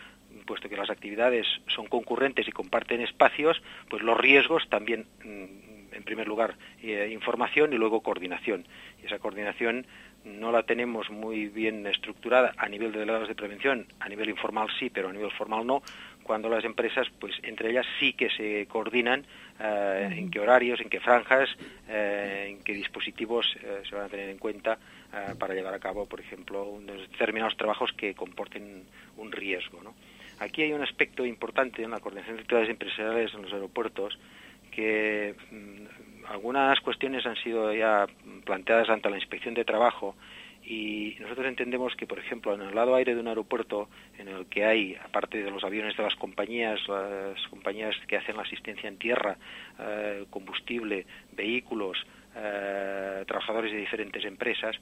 [0.44, 6.02] puesto que las actividades son concurrentes y comparten espacios, pues los riesgos también, mm, en
[6.04, 8.66] primer lugar, eh, información y luego coordinación.
[9.02, 9.86] Y esa coordinación
[10.24, 14.68] no la tenemos muy bien estructurada a nivel de delegados de prevención, a nivel informal
[14.78, 15.82] sí, pero a nivel formal no,
[16.22, 19.24] cuando las empresas, pues entre ellas sí que se coordinan
[19.58, 21.48] eh, en qué horarios, en qué franjas,
[21.88, 24.78] eh, en qué dispositivos eh, se van a tener en cuenta
[25.40, 28.84] para llevar a cabo, por ejemplo, unos determinados trabajos que comporten
[29.16, 29.82] un riesgo.
[29.82, 29.92] ¿no?
[30.38, 34.16] Aquí hay un aspecto importante en la coordinación de actividades empresariales en los aeropuertos
[34.70, 38.06] que mm, algunas cuestiones han sido ya
[38.44, 40.14] planteadas ante la inspección de trabajo
[40.62, 44.46] y nosotros entendemos que, por ejemplo, en el lado aire de un aeropuerto, en el
[44.46, 48.88] que hay, aparte de los aviones de las compañías, las compañías que hacen la asistencia
[48.88, 49.36] en tierra,
[49.78, 51.98] eh, combustible, vehículos,
[52.36, 54.76] eh, trabajadores de diferentes empresas,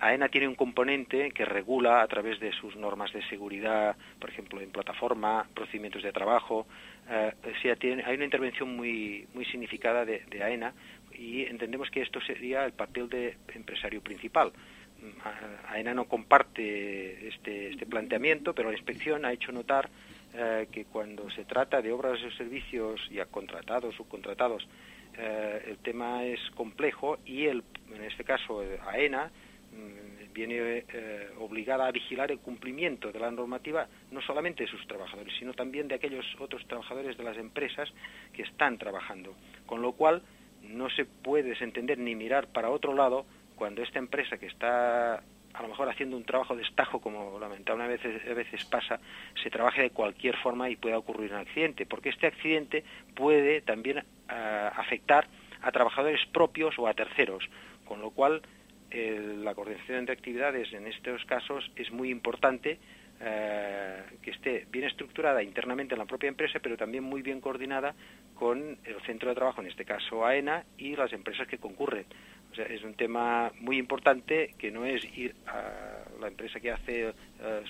[0.00, 4.60] AENA tiene un componente que regula a través de sus normas de seguridad, por ejemplo,
[4.60, 6.66] en plataforma, procedimientos de trabajo.
[7.10, 10.74] Eh, hay una intervención muy, muy significada de, AENA
[11.12, 14.52] y entendemos que esto sería el papel de empresario principal.
[15.00, 19.88] Mm, AENA no comparte este, este planteamiento, pero la inspección ha hecho notar
[20.34, 24.68] eh, que cuando se trata de obras o servicios ya contratados, subcontratados,
[25.16, 29.30] eh, el tema es complejo y el, en este caso AENA
[29.72, 34.86] Mm, viene eh, obligada a vigilar el cumplimiento de la normativa no solamente de sus
[34.86, 37.92] trabajadores, sino también de aquellos otros trabajadores de las empresas
[38.32, 39.34] que están trabajando.
[39.66, 40.22] Con lo cual,
[40.62, 45.62] no se puede desentender ni mirar para otro lado cuando esta empresa que está a
[45.62, 49.00] lo mejor haciendo un trabajo de estajo, como lamentablemente a veces, veces pasa,
[49.42, 52.84] se trabaje de cualquier forma y pueda ocurrir un accidente, porque este accidente
[53.16, 55.26] puede también ah, afectar
[55.62, 57.42] a trabajadores propios o a terceros,
[57.86, 58.42] con lo cual
[58.90, 62.78] la coordinación de actividades en estos casos es muy importante
[63.20, 67.94] eh, que esté bien estructurada internamente en la propia empresa, pero también muy bien coordinada
[68.34, 72.06] con el centro de trabajo, en este caso AENA, y las empresas que concurren.
[72.52, 76.70] O sea, es un tema muy importante que no es ir a la empresa que
[76.70, 77.12] hace eh,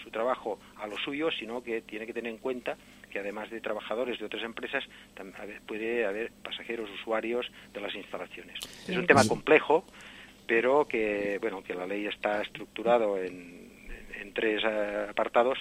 [0.03, 2.77] su trabajo a lo suyo, sino que tiene que tener en cuenta
[3.11, 4.85] que además de trabajadores de otras empresas,
[5.67, 8.59] puede haber pasajeros, usuarios de las instalaciones.
[8.87, 9.87] Es un tema complejo,
[10.49, 13.69] pero que bueno que la ley está estructurado en,
[14.35, 15.59] tres eh, apartados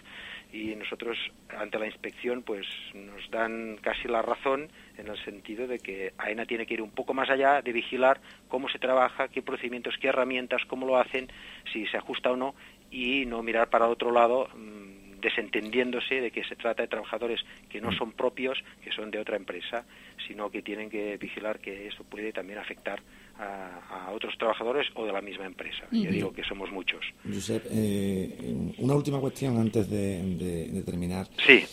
[0.51, 1.17] y nosotros
[1.57, 6.45] ante la inspección pues nos dan casi la razón en el sentido de que AENA
[6.45, 10.09] tiene que ir un poco más allá de vigilar cómo se trabaja, qué procedimientos, qué
[10.09, 11.31] herramientas, cómo lo hacen,
[11.71, 12.55] si se ajusta o no
[12.91, 17.81] y no mirar para otro lado mm, desentendiéndose de que se trata de trabajadores que
[17.81, 19.85] no son propios, que son de otra empresa,
[20.27, 23.01] sino que tienen que vigilar que eso puede también afectar
[23.39, 25.83] a, otros trabajadores o de la misma empresa.
[25.91, 27.01] Ya digo que somos muchos.
[27.23, 31.27] Josep, eh, una última cuestión antes de, terminar.
[31.45, 31.63] Sí.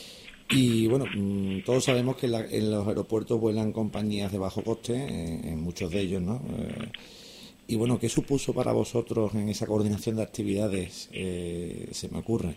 [0.50, 5.61] Y bueno, mm, todos sabemos que en los aeropuertos vuelan compañías de bajo coste, en,
[5.61, 6.42] muchos de ellos, ¿no?
[6.59, 6.90] Eh,
[7.66, 11.09] y bueno, ¿qué supuso para vosotros en esa coordinación de actividades?
[11.12, 12.57] Eh, se me ocurre.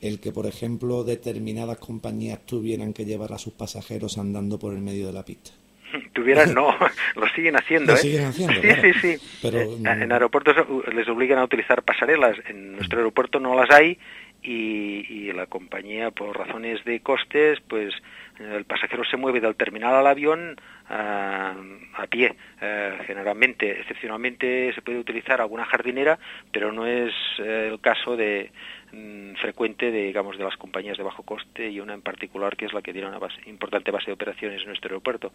[0.00, 4.82] El que, por ejemplo, determinadas compañías tuvieran que llevar a sus pasajeros andando por el
[4.82, 5.52] medio de la pista.
[6.12, 6.74] tuvieran no,
[7.16, 7.92] lo siguen haciendo.
[7.92, 8.02] Lo ¿eh?
[8.02, 10.56] siguen haciendo, sí, sí, sí, Pero, eh, en mm, aeropuertos
[10.92, 13.98] les obligan a utilizar pasarelas, en nuestro aeropuerto no las hay
[14.42, 17.94] y, y la compañía, por razones de costes, pues
[18.38, 20.56] el pasajero se mueve del terminal al avión
[20.88, 21.54] a,
[21.94, 22.34] a pie.
[22.60, 26.18] Eh, generalmente, excepcionalmente, se puede utilizar alguna jardinera,
[26.50, 28.50] pero no es el caso de,
[28.92, 32.66] Mm, frecuente de, digamos, de las compañías de bajo coste y una en particular que
[32.66, 35.32] es la que tiene una base, importante base de operaciones en nuestro aeropuerto.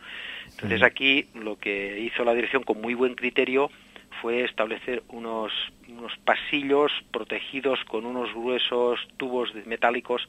[0.52, 3.72] Entonces aquí lo que hizo la dirección con muy buen criterio
[4.22, 5.52] fue establecer unos,
[5.88, 10.28] unos pasillos protegidos con unos gruesos tubos metálicos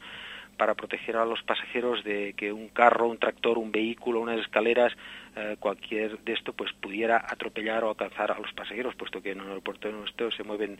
[0.59, 4.92] para proteger a los pasajeros de que un carro, un tractor, un vehículo, unas escaleras,
[5.37, 9.40] eh, cualquier de esto, pues pudiera atropellar o alcanzar a los pasajeros, puesto que en
[9.40, 10.79] el aeropuerto nuestro se mueven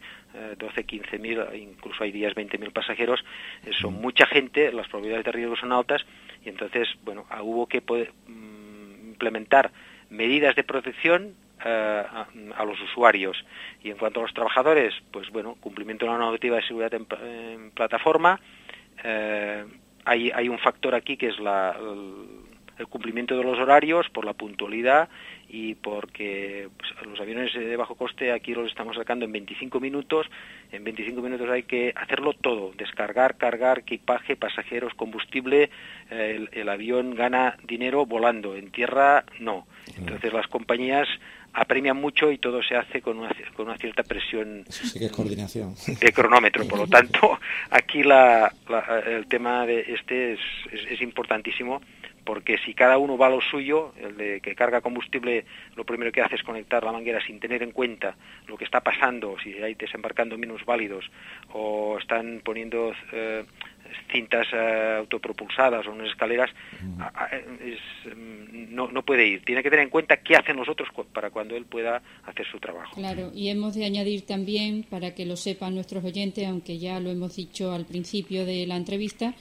[0.59, 3.25] 12, 15 mil, incluso hay días 20 mil pasajeros,
[3.65, 6.05] eh, son mucha gente, las probabilidades de riesgo son altas
[6.45, 9.71] y entonces, bueno, ah, hubo que poder, mm, implementar
[10.11, 12.05] medidas de protección eh,
[12.55, 13.37] a, los usuarios.
[13.83, 17.71] Y en cuanto a los trabajadores, pues bueno, cumplimiento de la normativa de seguridad en
[17.73, 18.41] plataforma,
[19.05, 19.65] eh,
[20.05, 21.77] hay, hay, un factor aquí que es la,
[22.79, 25.09] el cumplimiento de los horarios, por la puntualidad
[25.49, 30.27] y porque pues, los aviones de bajo coste aquí los estamos sacando en 25 minutos.
[30.71, 35.71] En 25 minutos hay que hacerlo todo, descargar, cargar, equipaje, pasajeros, combustible.
[36.11, 39.67] El, el avión gana dinero volando, en tierra no.
[39.97, 41.09] Entonces las compañías
[41.53, 45.13] apremian mucho y todo se hace con una, con una cierta presión sí que es
[45.13, 45.75] coordinación.
[46.01, 46.67] de cronómetro.
[46.67, 47.39] Por lo tanto,
[47.71, 50.41] aquí la, la, el tema de este es,
[50.73, 51.81] es, es, importantísimo
[52.29, 55.47] porque si cada uno va a lo suyo, el de que carga combustible,
[55.77, 58.81] lo primero que hace es conectar la manguera sin tener en cuenta lo que está
[58.81, 61.07] pasando, si hay desembarcando menos válidos
[61.55, 63.47] o están poniendo eh,
[64.13, 67.03] cintas uh, autopropulsadas o unas escaleras, mm.
[67.61, 69.45] es, mm, no, no, puede ir.
[69.45, 72.59] Tiene que tener en cuenta qué hacen los otros para cuando él pueda hacer su
[72.59, 72.95] trabajo.
[72.97, 77.11] Claro, y hemos de añadir también, para que lo sepan nuestros oyentes, aunque ya lo
[77.11, 79.35] hemos dicho al principio de la entrevista,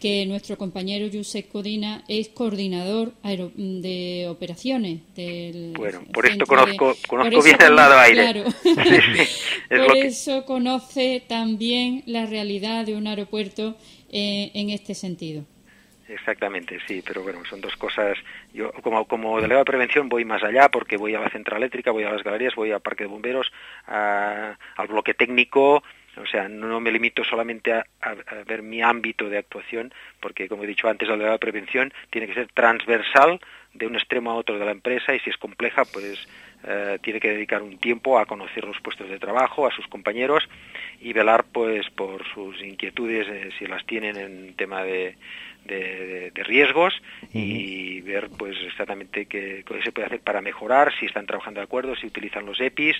[0.00, 7.02] que nuestro compañero Josep Codina es coordinador de operaciones del Bueno, por esto conozco, de,
[7.06, 8.32] conozco bien el lado aire.
[8.32, 8.50] Claro.
[8.62, 10.46] sí, sí, por eso que...
[10.46, 13.76] conoce también la realidad de un aeropuerto
[14.10, 15.44] eh, en este sentido.
[16.10, 18.18] Exactamente, sí, pero bueno, son dos cosas.
[18.52, 21.92] Yo como, como delegado de prevención voy más allá porque voy a la central eléctrica,
[21.92, 23.52] voy a las galerías, voy al parque de bomberos,
[23.86, 25.84] a, al bloque técnico,
[26.20, 27.84] o sea, no me limito solamente a,
[28.46, 32.34] ver mi ámbito de actuación, porque como he dicho antes, la de prevención tiene que
[32.34, 33.40] ser transversal
[33.74, 36.28] de un extremo a otro de la empresa y si es compleja, pues
[36.64, 40.46] eh, tiene que dedicar un tiempo a conocer los puestos de trabajo, a sus compañeros
[41.00, 45.16] y velar pues por sus inquietudes eh, si las tienen en tema de,
[45.64, 47.30] de, riesgos uh -huh.
[47.32, 51.64] y ver pues exactamente qué, qué, se puede hacer para mejorar, si están trabajando de
[51.64, 52.96] acuerdo, si utilizan los EPIs,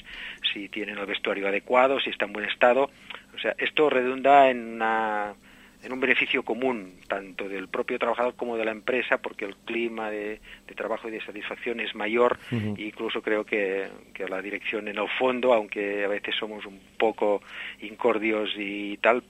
[0.53, 2.91] si tienen el vestuario adecuado, si está en buen estado.
[3.35, 5.35] O sea, esto redunda en una
[5.83, 10.11] en un beneficio común, tanto del propio trabajador como de la empresa, porque el clima
[10.11, 12.39] de, de trabajo y de satisfacción es mayor.
[12.51, 12.79] Uh -huh.
[12.79, 16.79] e incluso creo que, que, la dirección, en el fondo, aunque a veces somos un
[16.99, 17.43] poco
[17.81, 19.23] incordios y tal,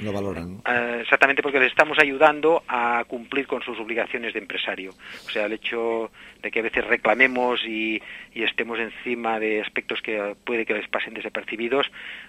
[0.00, 0.62] lo valoran.
[0.66, 4.90] Uh, exactamente porque les estamos ayudando a cumplir con sus obligaciones de empresario.
[5.26, 6.10] O sea, el hecho
[6.42, 8.00] de que a veces reclamemos y,
[8.34, 11.86] y estemos encima de aspectos que puede que les pasen desapercibidos,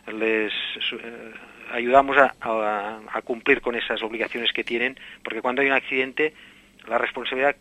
[0.08, 0.52] les.
[0.92, 6.34] Uh, ayudamos a, cumplir con esas obligaciones que tienen, porque cuando hay un accidente,
[6.88, 7.56] la responsabilidad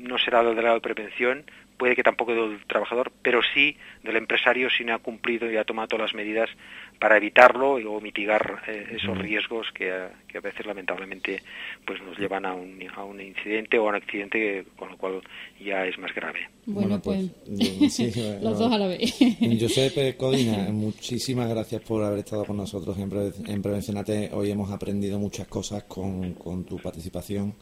[0.00, 1.44] no será del delegado de prevención,
[1.76, 5.64] puede que tampoco del trabajador, pero sí del empresario si no ha cumplido y ha
[5.64, 6.50] tomado todas las medidas
[6.98, 11.42] para evitarlo o mitigar eh, esos riesgos que, que, a veces lamentablemente
[11.84, 15.20] pues nos llevan a un, a un incidente o a un accidente con lo cual
[15.60, 16.48] ya es más grave.
[16.66, 19.14] Bueno, pues, pues sí, los dos a la vez.
[19.60, 23.10] Josep Codina, muchísimas gracias por haber estado con nosotros en,
[23.52, 24.30] en Prevencionate.
[24.32, 27.54] Hoy hemos aprendido muchas cosas con, con tu participación.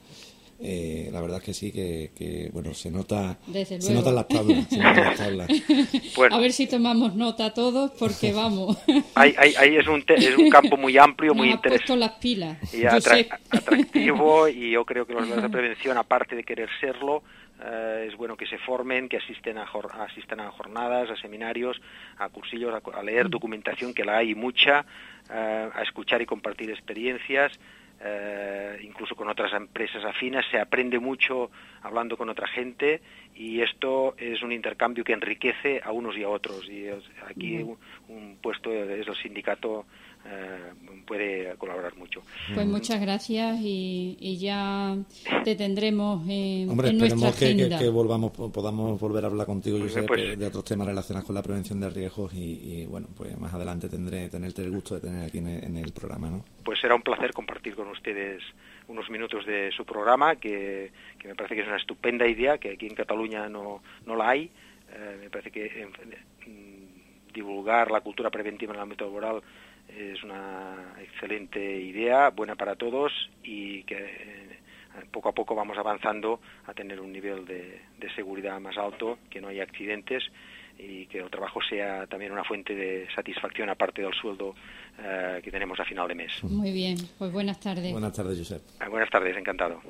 [0.65, 4.69] Eh, la verdad es que sí, que, que bueno, se nota, se notan las tablas.
[4.69, 5.49] Se nota las tablas.
[6.17, 8.79] Bueno, a ver si tomamos nota todos, porque vamos.
[9.15, 11.97] Ahí, ahí, ahí es, un te, es un campo muy amplio, muy interesante.
[11.97, 12.75] las pilas.
[12.75, 13.17] Y atra
[13.51, 17.25] atractivo, y yo creo que los de prevención, aparte de querer serlo,
[17.65, 19.69] eh, es bueno que se formen, que asisten a,
[20.01, 21.81] asistan a jornadas, a seminarios,
[22.19, 24.85] a cursillos, a, a leer documentación, que la hay mucha,
[25.29, 27.53] eh, a escuchar y compartir experiencias
[28.05, 31.51] eh, incluso con otras empresas afinas, se aprende mucho
[31.83, 33.01] hablando con otra gente
[33.35, 36.69] y esto es un intercambio que enriquece a unos y a otros.
[36.69, 36.87] Y
[37.29, 37.79] aquí un,
[38.09, 39.87] un puesto es el sindicato
[40.25, 40.73] eh,
[41.07, 42.23] puede colaborar mucho.
[42.55, 44.97] Pues muchas gracias y, y ya
[45.45, 47.79] te tendremos en, Hombre, en esperemos nuestra que, agenda.
[47.79, 51.27] que, que, volvamos, podamos volver a hablar contigo, pues, Josep, pues, de otros temas relacionados
[51.27, 54.95] con la prevención de riesgos y, y, bueno, pues más adelante tendré tenerte el gusto
[54.95, 56.45] de tener aquí en el, en el programa, ¿no?
[56.65, 58.43] Pues será un placer compartir con ustedes
[58.89, 62.73] unos minutos de su programa, que, que me parece que es una estupenda idea, que
[62.73, 64.51] aquí en Cataluña no, no la hay.
[64.95, 65.89] Eh, me parece que eh,
[67.33, 69.43] divulgar la cultura preventiva en el ámbito laboral
[69.97, 73.13] es una excelente idea, buena para todos
[73.43, 74.59] y que eh,
[75.11, 79.41] poco a poco vamos avanzando a tener un nivel de, de, seguridad más alto, que
[79.41, 80.23] no haya accidentes
[80.79, 85.51] y que el trabajo sea también una fuente de satisfacción aparte del sueldo uh, que
[85.51, 86.45] tenemos a final de mes.
[86.45, 87.93] Muy bien, pues buenas tardes.
[87.93, 88.63] Buenas tardes, Josep.
[88.81, 89.81] Uh, buenas tardes, encantado.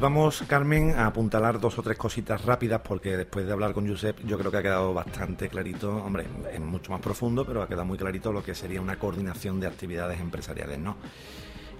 [0.00, 4.18] Vamos, Carmen, a apuntalar dos o tres cositas rápidas porque después de hablar con Josep
[4.24, 7.84] yo creo que ha quedado bastante clarito, hombre, es mucho más profundo, pero ha quedado
[7.84, 10.96] muy clarito lo que sería una coordinación de actividades empresariales, ¿no?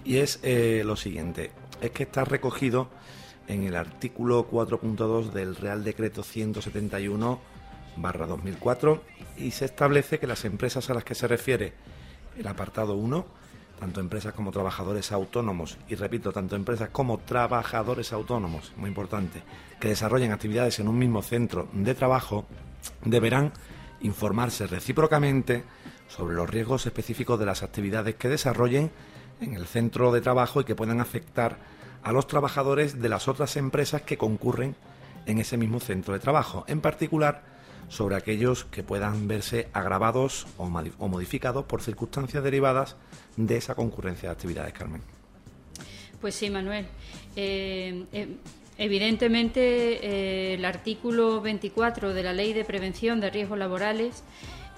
[0.05, 1.51] Y es eh, lo siguiente,
[1.81, 2.89] es que está recogido
[3.49, 7.41] en el artículo 4.2 del Real Decreto 171
[7.97, 9.03] barra 2004
[9.39, 11.73] y se establece que las empresas a las que se refiere
[12.37, 13.40] el apartado 1
[13.81, 19.43] tanto empresas como trabajadores autónomos, y repito, tanto empresas como trabajadores autónomos, muy importante,
[19.81, 22.45] que desarrollen actividades en un mismo centro de trabajo,
[23.05, 23.53] deberán
[24.03, 25.65] informarse recíprocamente
[26.09, 28.91] sobre los riesgos específicos de las actividades que desarrollen
[29.41, 31.59] en el centro de trabajo y que puedan afectar
[32.03, 34.77] a los trabajadores de las otras empresas que concurren
[35.25, 37.43] en ese mismo centro de trabajo, en particular
[37.91, 40.67] sobre aquellos que puedan verse agravados o
[41.09, 42.97] modificados por circunstancias derivadas
[43.37, 45.03] de esa concurrencia de actividades, Carmen.
[46.21, 46.87] Pues sí, Manuel.
[47.35, 48.29] Eh, eh,
[48.79, 49.61] evidentemente,
[50.07, 54.23] eh, el artículo 24 de la Ley de Prevención de Riesgos Laborales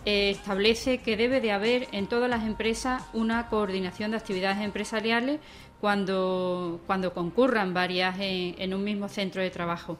[0.05, 5.39] establece que debe de haber en todas las empresas una coordinación de actividades empresariales
[5.81, 9.99] cuando, cuando concurran varias en un mismo centro de trabajo.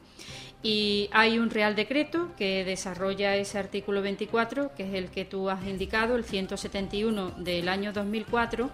[0.63, 5.51] Y hay un Real Decreto que desarrolla ese artículo 24, que es el que tú
[5.51, 8.71] has indicado, el 171 del año 2004.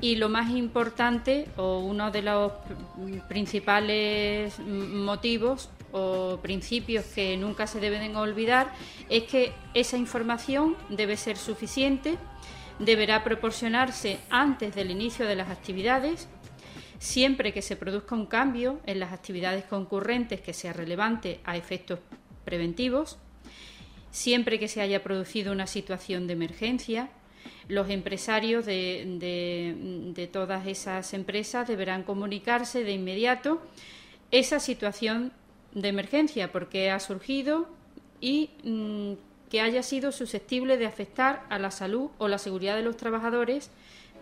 [0.00, 2.52] Y lo más importante, o uno de los
[3.28, 8.72] principales motivos o principios que nunca se deben olvidar,
[9.08, 12.18] es que esa información debe ser suficiente,
[12.80, 16.28] deberá proporcionarse antes del inicio de las actividades
[17.04, 21.98] siempre que se produzca un cambio en las actividades concurrentes que sea relevante a efectos
[22.46, 23.18] preventivos,
[24.10, 27.10] siempre que se haya producido una situación de emergencia,
[27.68, 33.60] los empresarios de, todas esas empresas deberán comunicarse de inmediato
[34.30, 35.30] esa situación
[35.74, 37.68] de emergencia, porque ha surgido
[38.22, 39.12] y mm,
[39.50, 43.70] que haya sido susceptible de afectar a la salud o la seguridad de los trabajadores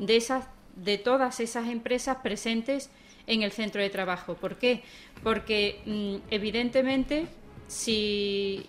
[0.01, 2.91] de esas de todas esas empresas presentes
[3.27, 4.35] en el centro de trabajo.
[4.35, 4.83] ¿Por qué?
[5.23, 7.27] Porque mm, evidentemente
[7.68, 8.66] si,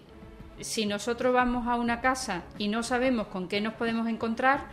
[0.60, 4.68] si, nosotros vamos a una casa y no sabemos con qué nos podemos encontrar,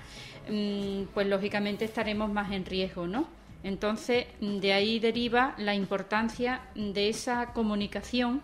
[0.51, 3.27] mm, pues lógicamente estaremos más en riesgo, ¿no?
[3.63, 8.41] Entonces, de ahí deriva la importancia de esa comunicación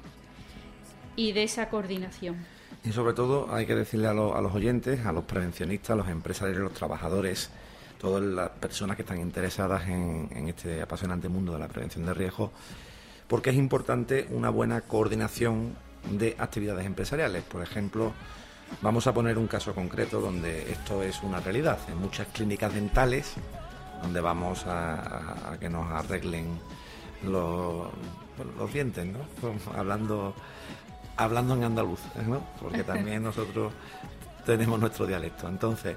[1.16, 2.36] y de esa coordinación.
[2.84, 6.08] Y sobre todo hay que decirle a, a los oyentes, a los prevencionistas, a los
[6.08, 7.50] empresarios, a los trabajadores,
[7.98, 12.50] todas las personas que están interesadas en, este apasionante mundo de la prevención de riesgos,
[13.26, 15.74] porque es importante una buena coordinación
[16.10, 17.42] de actividades empresariales.
[17.44, 18.12] Por ejemplo,
[18.82, 21.78] vamos a poner un caso concreto donde esto es una realidad.
[21.88, 23.34] En muchas clínicas dentales,
[24.02, 26.58] donde vamos a, que nos arreglen
[27.24, 27.88] los,
[28.58, 29.18] los dientes, ¿no?
[29.76, 30.34] Hablando,
[31.16, 32.46] hablando en andaluz, ¿no?
[32.60, 33.72] Porque también nosotros
[34.46, 35.48] tenemos nuestro dialecto.
[35.48, 35.96] Entonces,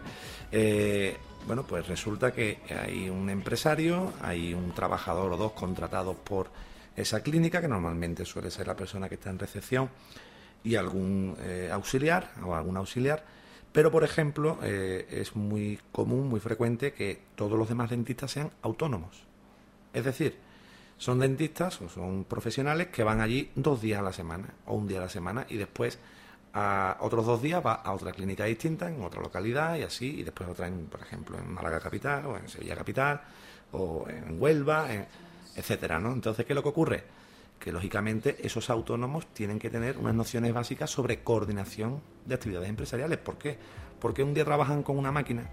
[0.52, 1.18] eh,
[1.50, 6.52] bueno, pues resulta que hay un empresario, hay un trabajador o dos contratados por
[6.96, 9.90] esa clínica, que normalmente suele ser la persona que está en recepción,
[10.64, 13.26] y algún eh, auxiliar o algún auxiliar.
[13.72, 18.52] Pero, por ejemplo, eh, es muy común, muy frecuente que todos los demás dentistas sean
[18.62, 19.24] autónomos.
[19.92, 20.38] Es decir,
[21.00, 24.88] son dentistas o son profesionales que van allí dos días a la semana o un
[24.88, 25.98] día a la semana y después
[26.54, 30.24] a otros dos días va a otra clínica distinta, en otra localidad y así, y
[30.24, 33.22] después otra, en, por ejemplo, en Málaga Capital o en Sevilla Capital
[33.72, 34.88] o en Huelva,
[35.56, 36.12] etcétera, ¿no?
[36.12, 37.04] Entonces, ¿qué es lo que ocurre?
[37.60, 43.20] Que lógicamente esos autónomos tienen que tener unas nociones básicas sobre coordinación de actividades empresariales.
[43.20, 43.58] ¿Por qué?
[44.00, 45.44] Porque un día trabajan con una máquina,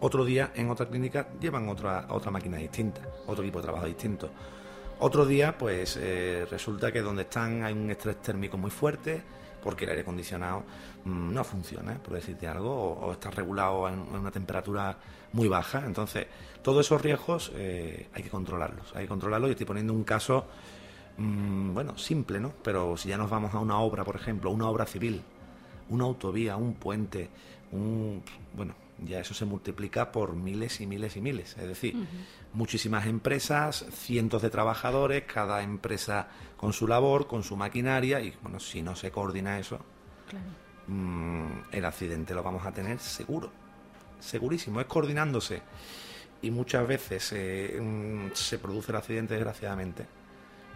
[0.00, 4.30] otro día en otra clínica llevan otra, otra máquina distinta, otro equipo de trabajo distinto.
[4.98, 9.22] Otro día, pues eh, resulta que donde están hay un estrés térmico muy fuerte,
[9.62, 10.64] porque el aire acondicionado
[11.04, 14.96] mm, no funciona, por decirte algo, o, está regulado en, una temperatura
[15.32, 15.84] muy baja.
[15.86, 16.26] Entonces,
[16.62, 19.48] todos esos riesgos eh, hay que controlarlos, hay que controlarlos.
[19.48, 20.46] Y estoy poniendo un caso,
[21.16, 22.52] mm, bueno, simple, ¿no?
[22.62, 25.22] Pero si ya nos vamos a una obra, por ejemplo, una obra civil,
[25.88, 27.28] una autovía, un puente,
[27.72, 28.22] un,
[28.54, 28.74] bueno,
[29.06, 31.56] ya eso se multiplica por miles y miles y miles.
[31.58, 31.96] Es decir,
[32.52, 38.60] muchísimas empresas, cientos de trabajadores, cada empresa con su labor, con su maquinaria, y bueno,
[38.60, 39.78] si no se coordina eso,
[40.86, 43.50] mm, el accidente lo vamos a tener seguro,
[44.20, 45.62] segurísimo, es coordinándose.
[46.42, 50.06] Y muchas veces eh, mm, se produce el accidente, desgraciadamente,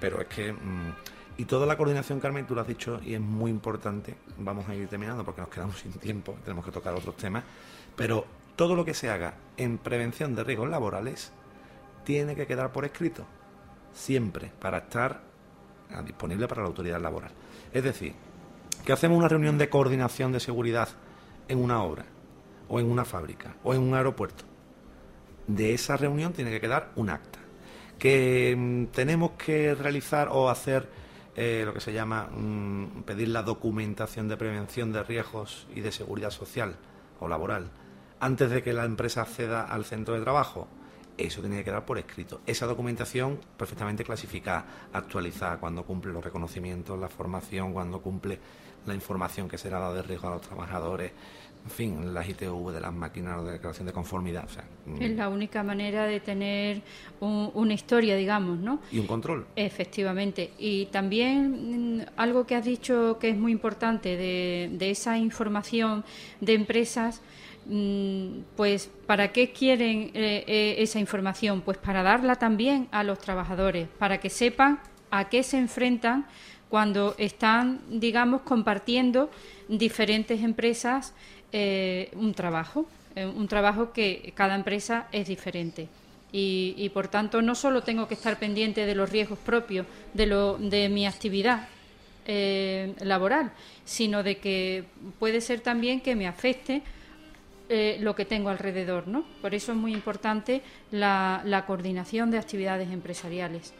[0.00, 0.52] pero es que.
[0.52, 0.92] Mm,
[1.38, 4.16] y toda la coordinación, Carmen, tú lo has dicho y es muy importante.
[4.38, 7.44] Vamos a ir terminando porque nos quedamos sin tiempo, tenemos que tocar otros temas.
[7.96, 8.26] Pero
[8.56, 11.32] todo lo que se haga en prevención de riesgos laborales
[12.04, 13.26] tiene que quedar por escrito.
[13.92, 15.22] siempre para estar
[15.90, 17.32] ah, disponible para la autoridad laboral.
[17.72, 18.12] Es decir,
[18.84, 20.90] que hacemos una reunión de coordinación de seguridad
[21.48, 22.04] en una obra,
[22.68, 24.44] o en una fábrica, o en un aeropuerto.
[25.46, 27.38] De esa reunión tiene que quedar un acta.
[27.98, 30.88] Que mm, tenemos que realizar o hacer
[31.34, 35.90] eh, lo que se llama mm, pedir la documentación de prevención de riesgos y de
[35.90, 36.76] seguridad social
[37.18, 37.70] o laboral
[38.20, 40.68] antes de que la empresa acceda al centro de trabajo.
[41.18, 42.42] Eso tiene que quedar por escrito.
[42.46, 48.38] Esa documentación perfectamente clasificada, actualizada, cuando cumple los reconocimientos, la formación, cuando cumple
[48.84, 51.12] la información que será dada de riesgo a los trabajadores,
[51.64, 54.48] en fin, las ITV de las máquinas de declaración de conformidad.
[54.84, 55.02] Mm.
[55.02, 56.82] es la única manera de tener
[57.20, 58.80] una historia, digamos, ¿no?
[58.92, 59.46] Y un control.
[59.56, 60.52] Efectivamente.
[60.58, 66.04] Y también mm, algo que has dicho que es muy importante de, de esa información
[66.40, 67.20] de empresas
[68.54, 71.62] pues ¿para qué quieren eh, eh, esa información?
[71.62, 76.26] Pues para darla también a los trabajadores, para que sepan a qué se enfrentan
[76.68, 79.30] cuando están, digamos, compartiendo
[79.68, 81.14] diferentes empresas
[81.52, 82.86] eh, un trabajo,
[83.16, 85.88] un trabajo que cada empresa es diferente.
[86.38, 90.58] Y, por tanto no solo tengo que estar pendiente de los riesgos propios de, lo,
[90.58, 91.66] de mi actividad
[93.00, 93.52] laboral,
[93.86, 94.84] sino de que
[95.18, 96.82] puede ser también que me afecte
[97.68, 99.24] eh, lo que tengo alrededor, ¿no?
[99.42, 100.62] Por eso es muy importante
[100.92, 103.74] la, coordinación de actividades empresariales.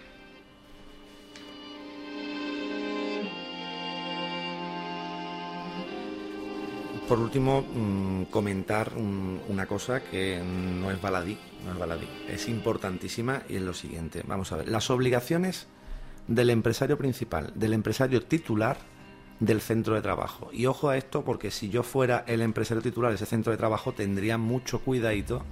[7.08, 13.44] Por último, mm, comentar una cosa que no es baladí, no es baladí, es importantísima
[13.48, 14.22] y es lo siguiente.
[14.26, 15.68] Vamos a ver, las obligaciones
[16.26, 18.78] del empresario principal, del empresario titular
[19.40, 20.50] del centro de trabajo.
[20.52, 23.58] Y ojo a esto porque si yo fuera el empresario titular de ese centro de
[23.58, 25.42] trabajo tendría mucho cuidadito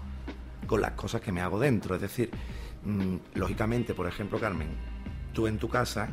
[0.66, 1.94] con las cosas que me hago dentro.
[1.94, 2.30] Es decir,
[2.84, 4.68] mm, lógicamente, por ejemplo, Carmen,
[5.32, 6.08] tú en tu casa,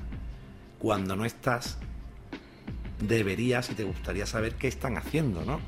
[0.80, 1.78] cuando no estás,
[3.00, 5.60] deberías y te gustaría saber qué están haciendo, ¿no?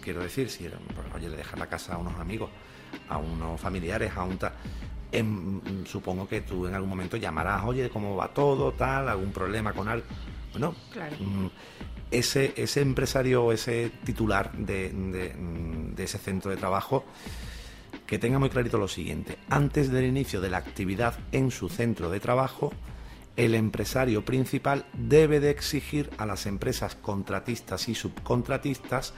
[0.00, 0.66] Quiero decir, si,
[1.14, 2.50] oye, le dejas la casa a unos amigos,
[3.08, 4.52] a unos familiares, a un tal...
[5.12, 8.72] Em, supongo que tú en algún momento llamarás, oye, ¿cómo va todo?
[8.72, 10.06] Tal, algún problema con algo
[10.52, 10.74] bueno,
[11.20, 11.46] mm,
[12.10, 17.04] ese, ese empresario o ese titular de, mm, de, ese centro de trabajo
[18.06, 19.38] que tenga muy clarito lo siguiente.
[19.48, 22.72] Antes del inicio de la actividad en su centro de trabajo,
[23.36, 29.14] el empresario principal debe de exigir a las empresas contratistas y subcontratistas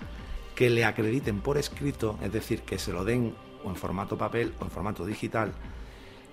[0.55, 4.53] que le acrediten por escrito, es decir, que se lo den o en formato papel
[4.61, 5.53] o en formato digital,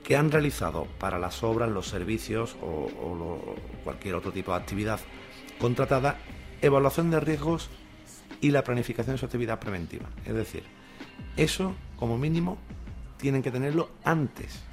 [0.10, 5.00] que han realizado para las obras, los servicios o, cualquier otro tipo de actividad
[5.60, 6.18] contratada,
[6.64, 7.70] evaluación de riesgos
[8.42, 10.10] y la planificación de su actividad preventiva.
[10.26, 10.64] Es decir,
[11.38, 12.58] eso como mínimo
[13.18, 14.64] tienen que tenerlo antes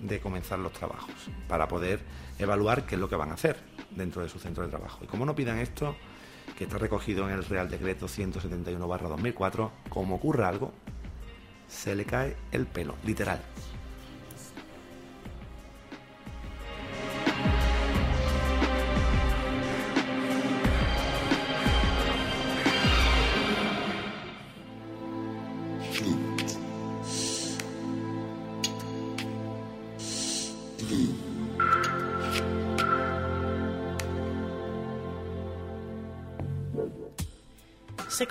[0.00, 2.00] de comenzar los trabajos para poder
[2.38, 3.56] evaluar qué es lo que van a hacer
[3.90, 5.02] dentro de su centro de trabajo.
[5.02, 5.96] Y como no pidan esto,
[6.56, 10.72] que está recogido en el Real Decreto 171-2004, como ocurra algo,
[11.66, 13.42] se le cae el pelo, literal.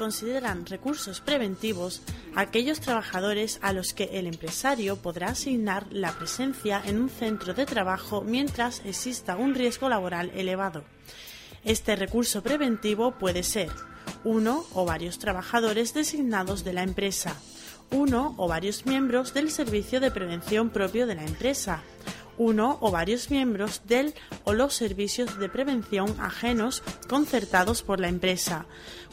[0.08, 2.02] Consideran recursos preventivos
[2.34, 7.66] aquellos trabajadores a los que el empresario podrá asignar la presencia en un centro de
[7.66, 10.86] trabajo mientras exista un riesgo laboral elevado.
[11.66, 13.70] Este recurso preventivo puede ser
[14.24, 17.36] uno o varios trabajadores designados de la empresa,
[17.92, 21.84] uno o varios miembros del servicio de prevención propio de la empresa,
[22.38, 24.14] uno o varios miembros del
[24.44, 28.66] o los servicios de prevención ajenos concertados por la empresa.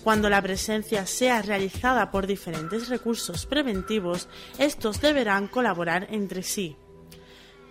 [0.03, 6.77] Cuando la presencia sea realizada por diferentes recursos preventivos, estos deberán colaborar entre sí.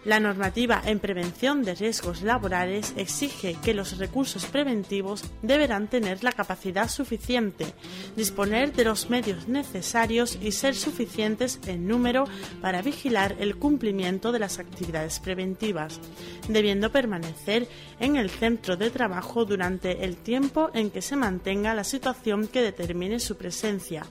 [0.06, 6.34] La normativa en prevención de riesgos laborales exige que los recursos preventivos deberán tener la
[6.34, 7.74] capacidad suficiente,
[8.18, 12.26] disponer de los medios necesarios y ser suficientes en número
[12.62, 16.02] para vigilar el cumplimiento de las actividades preventivas,
[16.50, 17.70] debiendo permanecer
[18.02, 22.62] en el centro de trabajo durante el tiempo en que se mantenga la situación que
[22.62, 24.06] determine su presencia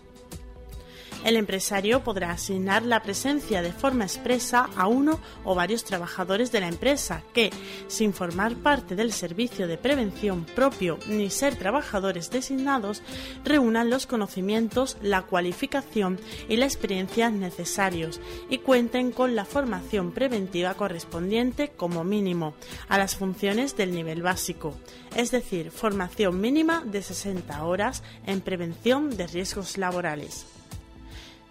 [1.24, 6.60] El empresario podrá asignar la presencia de forma expresa a uno o varios trabajadores de
[6.60, 7.50] la empresa que,
[7.86, 13.02] sin formar parte del servicio de prevención propio ni ser trabajadores designados,
[13.44, 16.18] reúnan los conocimientos, la cualificación
[16.48, 18.20] y la experiencia necesarios
[18.50, 22.54] y cuenten con la formación preventiva correspondiente como mínimo
[22.88, 24.74] a las funciones del nivel básico,
[25.14, 30.46] es decir, formación mínima de 60 horas en prevención de riesgos laborales.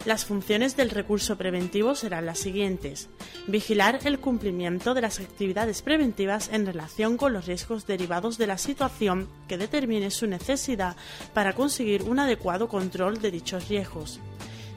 [0.06, 3.08] Las funciones del recurso preventivo serán las siguientes.
[3.46, 8.58] Vigilar el cumplimiento de las actividades preventivas en relación con los riesgos derivados de la
[8.58, 10.96] situación que determine su necesidad
[11.36, 14.20] para conseguir un adecuado control de dichos riesgos.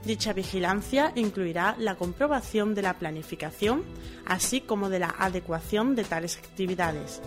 [0.05, 3.83] Dicha vigilancia incluirá la comprobación de la planificación,
[4.27, 7.23] así como de la adecuación de tales actividades.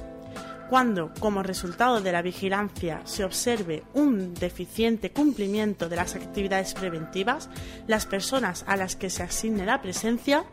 [0.70, 7.50] Cuando, como resultado de la vigilancia, se observe un deficiente cumplimiento de las actividades preventivas,
[7.88, 10.44] las personas a las que se asigne la presencia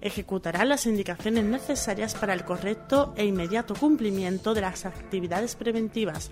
[0.00, 6.30] ejecutarán las indicaciones necesarias para el correcto e inmediato cumplimiento de las actividades preventivas.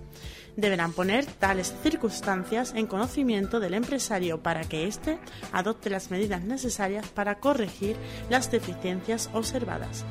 [0.57, 5.19] Deberán poner tales circunstancias en conocimiento del empresario para que éste
[5.51, 7.97] adopte las medidas necesarias para corregir
[8.31, 10.05] las deficiencias observadas.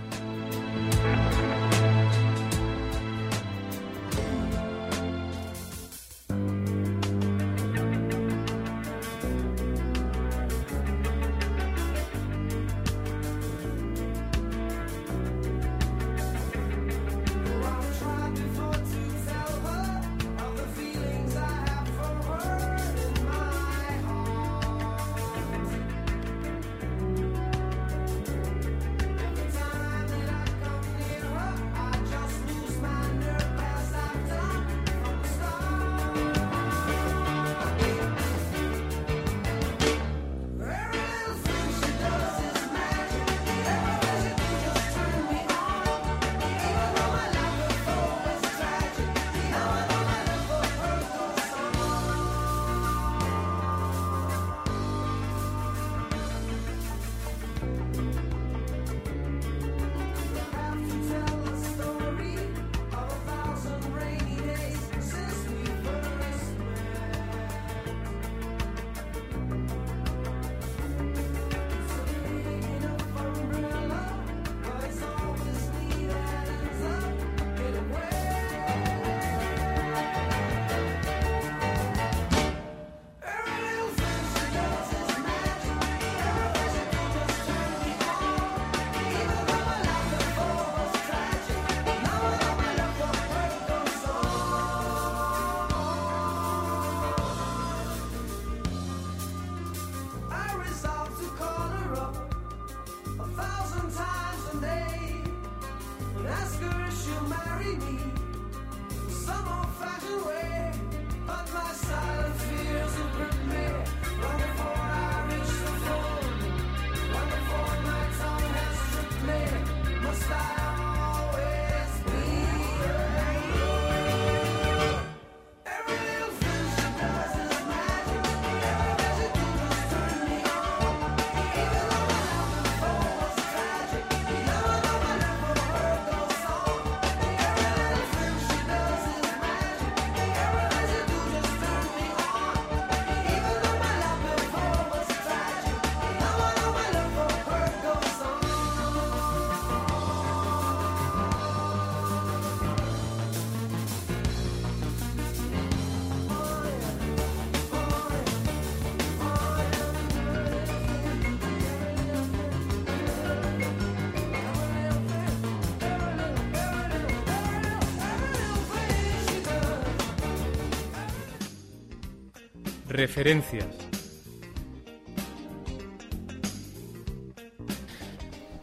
[172.93, 173.65] Referencias.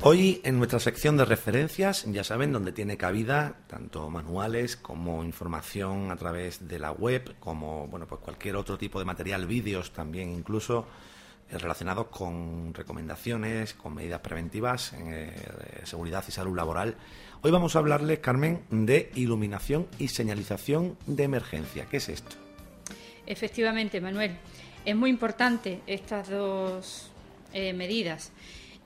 [0.02, 6.12] Hoy en nuestra sección de referencias, ya saben, donde tiene cabida tanto manuales como información
[6.12, 10.30] a través de la web, como bueno, pues cualquier otro tipo de material, vídeos también
[10.30, 10.86] incluso
[11.50, 15.34] eh, relacionados con recomendaciones, con medidas preventivas en eh,
[15.82, 16.94] seguridad y salud laboral.
[17.42, 21.86] Hoy vamos a hablarles, Carmen, de iluminación y señalización de emergencia.
[21.86, 22.49] ¿Qué es esto?
[23.30, 24.36] Efectivamente, Manuel.
[24.84, 27.12] Es muy importante estas dos
[27.52, 28.32] eh, medidas.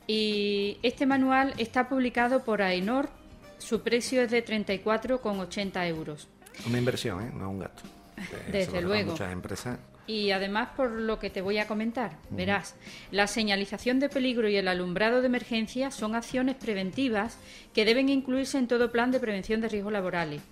[0.07, 3.09] Y este manual está publicado por AENOR.
[3.57, 6.28] Su precio es de 34,80 euros.
[6.66, 7.32] Una inversión, ¿eh?
[7.34, 7.84] no un gasto.
[8.53, 9.12] Desde luego.
[9.12, 12.18] Muchas empresas y además por lo que te voy a comentar.
[12.28, 12.74] Verás,
[13.11, 17.38] la señalización de peligro y el alumbrado de emergencia son acciones preventivas
[17.72, 20.42] que deben incluirse en todo plan de prevención de riesgos laborales.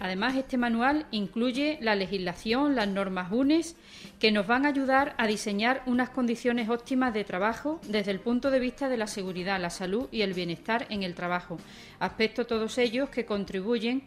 [0.00, 3.76] Además, este manual incluye la legislación, las normas UNES,
[4.18, 8.50] que nos van a ayudar a diseñar unas condiciones óptimas de trabajo desde el punto
[8.50, 11.58] de vista de la seguridad, la salud y el bienestar en el trabajo,
[11.98, 14.02] aspectos todos ellos que contribuyen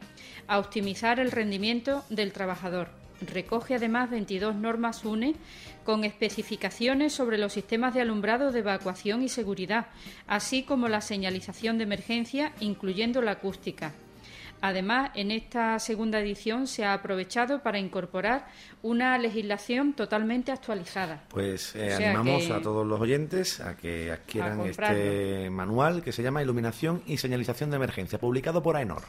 [0.48, 2.90] a optimizar el rendimiento del trabajador.
[3.22, 5.36] Recoge además 22 normas UNE
[5.84, 9.88] con especificaciones sobre los sistemas de alumbrado de evacuación y seguridad,
[10.26, 13.94] así como la señalización de emergencia, incluyendo la acústica.
[14.64, 18.48] Además, en esta segunda edición se ha aprovechado para incorporar
[18.82, 21.26] una legislación totalmente actualizada.
[21.28, 26.42] Pues eh, animamos a todos los oyentes a que adquieran este manual que se llama
[26.42, 29.04] Iluminación y Señalización de Emergencia, publicado por AENOR.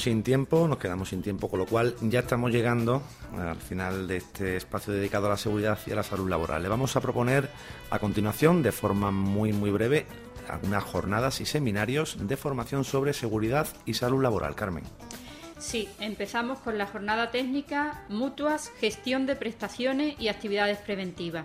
[0.00, 3.02] Sin tiempo, nos quedamos sin tiempo, con lo cual ya estamos llegando
[3.36, 6.62] al final de este espacio dedicado a la seguridad y a la salud laboral.
[6.62, 7.48] Le vamos a proponer
[7.90, 10.06] a continuación, de forma muy muy breve,
[10.48, 14.54] algunas jornadas y seminarios de formación sobre seguridad y salud laboral.
[14.54, 14.84] Carmen.
[15.58, 21.44] Sí, empezamos con la jornada técnica, mutuas, gestión de prestaciones y actividades preventivas.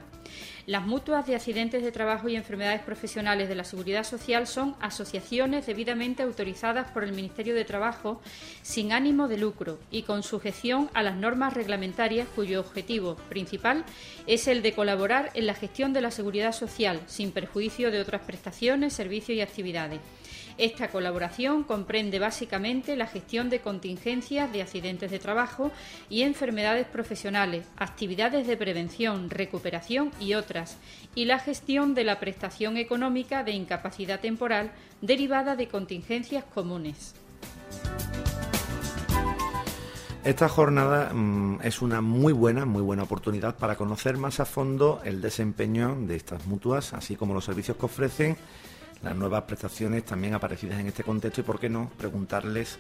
[0.68, 5.66] Las mutuas de accidentes de trabajo y enfermedades profesionales de la Seguridad Social son asociaciones
[5.66, 8.22] debidamente autorizadas por el Ministerio de Trabajo
[8.64, 13.86] sin ánimo de lucro y con sujeción a las normas reglamentarias cuyo objetivo principal
[14.26, 18.24] es el de colaborar en la gestión de la seguridad social sin perjuicio de otras
[18.24, 20.02] prestaciones, servicios y actividades.
[20.58, 25.72] Esta colaboración comprende básicamente la gestión de contingencias de accidentes de trabajo
[26.10, 30.78] y enfermedades profesionales, actividades de prevención, recuperación y otras,
[31.14, 37.14] y la gestión de la prestación económica de incapacidad temporal derivada de contingencias comunes.
[40.24, 45.02] Esta jornada mm, es una muy buena, muy buena oportunidad para conocer más a fondo
[45.06, 48.38] el desempeño de estas mutuas, así como los servicios que ofrecen
[49.04, 52.80] las nuevas prestaciones también aparecidas en este contexto y, por qué no, preguntarles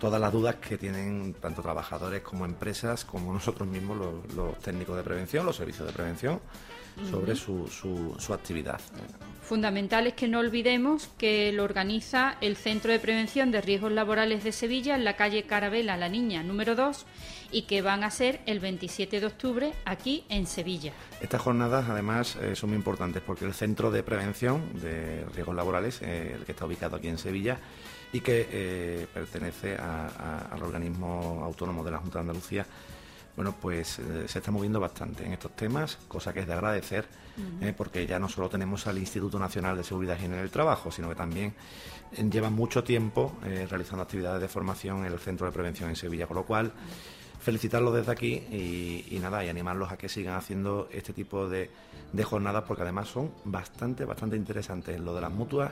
[0.00, 3.98] todas las dudas que tienen tanto trabajadores como empresas, como nosotros mismos,
[4.34, 6.40] los, técnicos de prevención, los servicios de prevención,
[7.10, 8.80] sobre su, su, su, actividad.
[9.42, 14.42] Fundamental es que no olvidemos que lo organiza el Centro de Prevención de Riesgos Laborales
[14.44, 17.04] de Sevilla en la calle Carabela La Niña número 2
[17.52, 20.92] y que van a ser el 27 de octubre aquí en Sevilla.
[21.20, 26.00] Estas jornadas además eh, son muy importantes porque el Centro de Prevención de Riesgos Laborales,
[26.00, 27.58] eh, el que está ubicado aquí en Sevilla
[28.12, 32.66] y que eh, pertenece al organismo autónomo de la Junta de Andalucía,
[33.36, 37.04] bueno, pues se está moviendo bastante en estos temas, cosa que es de agradecer,
[37.76, 41.10] porque ya no solo tenemos al Instituto Nacional de Seguridad y en el Trabajo, sino
[41.10, 41.52] que también
[42.30, 46.36] lleva mucho tiempo realizando actividades de formación en el Centro de Prevención en Sevilla, con
[46.36, 46.72] lo cual
[47.46, 48.32] felicitarlos desde aquí
[49.08, 51.70] y, nada, y animarlos a que sigan haciendo este tipo de,
[52.24, 54.98] jornadas porque además son bastante, bastante interesantes.
[54.98, 55.70] Lo de las mutuas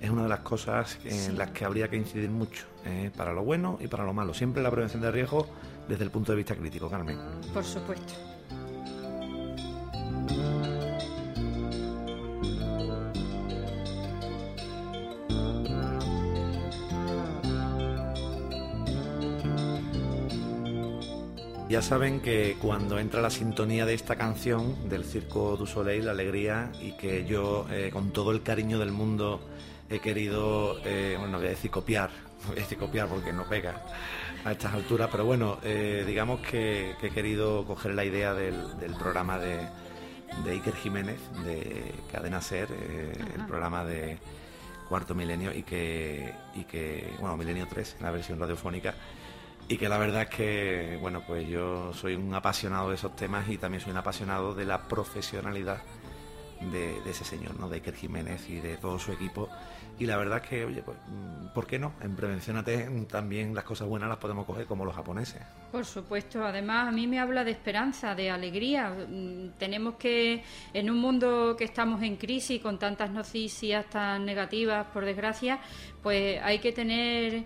[0.00, 3.42] es una de las cosas en las que habría que incidir mucho, eh, para lo
[3.42, 4.34] bueno y para lo malo.
[4.34, 5.46] Siempre la prevención de riesgo
[5.88, 7.18] desde el punto de vista crítico, Carmen.
[7.52, 8.14] Por supuesto.
[21.74, 26.12] Ya saben que cuando entra la sintonía de esta canción del Circo du Soleil, la
[26.12, 29.40] alegría, y que yo eh, con todo el cariño del mundo
[29.96, 32.10] he querido, eh, bueno, voy a decir copiar,
[32.46, 33.82] voy a decir copiar porque no pega
[34.44, 39.38] a estas alturas, pero bueno, eh, digamos que, he querido coger la idea del, programa
[39.38, 39.66] de,
[40.46, 44.18] Iker Jiménez, de Cadena Ser, el programa de
[44.88, 48.94] Cuarto Milenio, y que, y que, bueno, Milenio 3, la versión radiofónica,
[49.68, 53.48] y que la verdad es que, bueno, pues yo soy un apasionado de esos temas
[53.48, 55.82] y también soy un apasionado de la profesionalidad
[56.60, 57.68] de, ese señor, ¿no?
[57.68, 59.48] De Iker Jiménez y de todo su equipo.
[59.98, 60.96] Y la verdad es que, oye, pues,
[61.54, 61.92] ¿por qué no?
[62.00, 65.40] En Prevencionate también las cosas buenas las podemos coger como los japoneses.
[65.70, 68.90] Por supuesto, además a mí me habla de esperanza, de alegría.
[68.90, 70.42] Mm, tenemos que,
[70.72, 75.60] en un mundo que estamos en crisis, con tantas noticias tan negativas, por desgracia,
[76.02, 77.44] pues hay que tener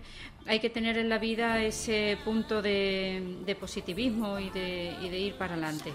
[0.49, 5.93] hay que tener en la vida ese punto de, positivismo y de, ir para adelante.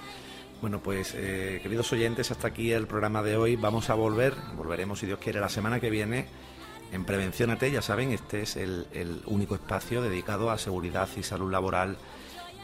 [0.64, 3.54] Bueno, pues eh, queridos oyentes, hasta aquí el programa de hoy.
[3.54, 6.26] Vamos a volver, volveremos si Dios quiere la semana que viene
[6.90, 8.86] en Prevención AT, ya saben, este es el,
[9.26, 11.98] único espacio dedicado a seguridad y salud laboral,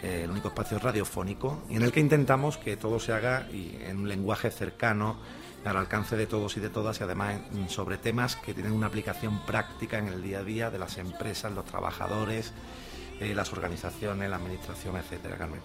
[0.03, 4.09] eh, el único espacio radiofónico, en el que intentamos que todo se haga en un
[4.09, 5.18] lenguaje cercano,
[5.62, 7.38] al alcance de todos y de todas, y además
[7.68, 11.53] sobre temas que tienen una aplicación práctica en el día a día de las empresas,
[11.53, 12.55] los trabajadores,
[13.20, 15.61] eh, las organizaciones, la administración, etcétera, Carmen.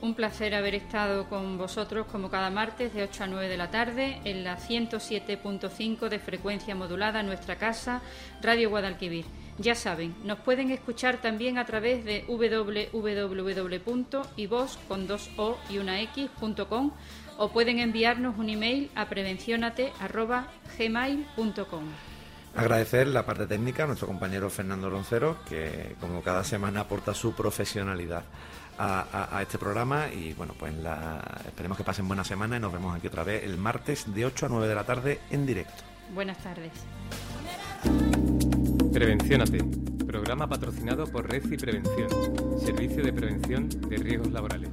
[0.00, 3.70] Un placer haber estado con vosotros como cada martes de 8 a 9 de la
[3.70, 8.02] tarde en la 107.5 de frecuencia modulada nuestra casa,
[8.42, 9.24] Radio Guadalquivir.
[9.58, 12.88] Ya saben, nos pueden escuchar también a través de www.ivos
[14.88, 16.00] con dos o y una
[17.38, 21.84] o pueden enviarnos un email a prevencionate@gmail.com.
[22.56, 27.34] Agradecer la parte técnica a nuestro compañero Fernando Roncero, que como cada semana aporta su
[27.34, 28.24] profesionalidad
[28.78, 30.74] a, este programa y bueno, pues
[31.46, 34.46] esperemos que pasen buena semana y nos vemos aquí otra vez el martes de 8
[34.46, 35.82] a 9 de la tarde en directo.
[36.12, 36.72] Buenas tardes.
[38.92, 39.58] Prevenciónate,
[40.06, 42.08] programa patrocinado por Refi Prevención,
[42.60, 44.70] servicio de prevención de riesgos laborales.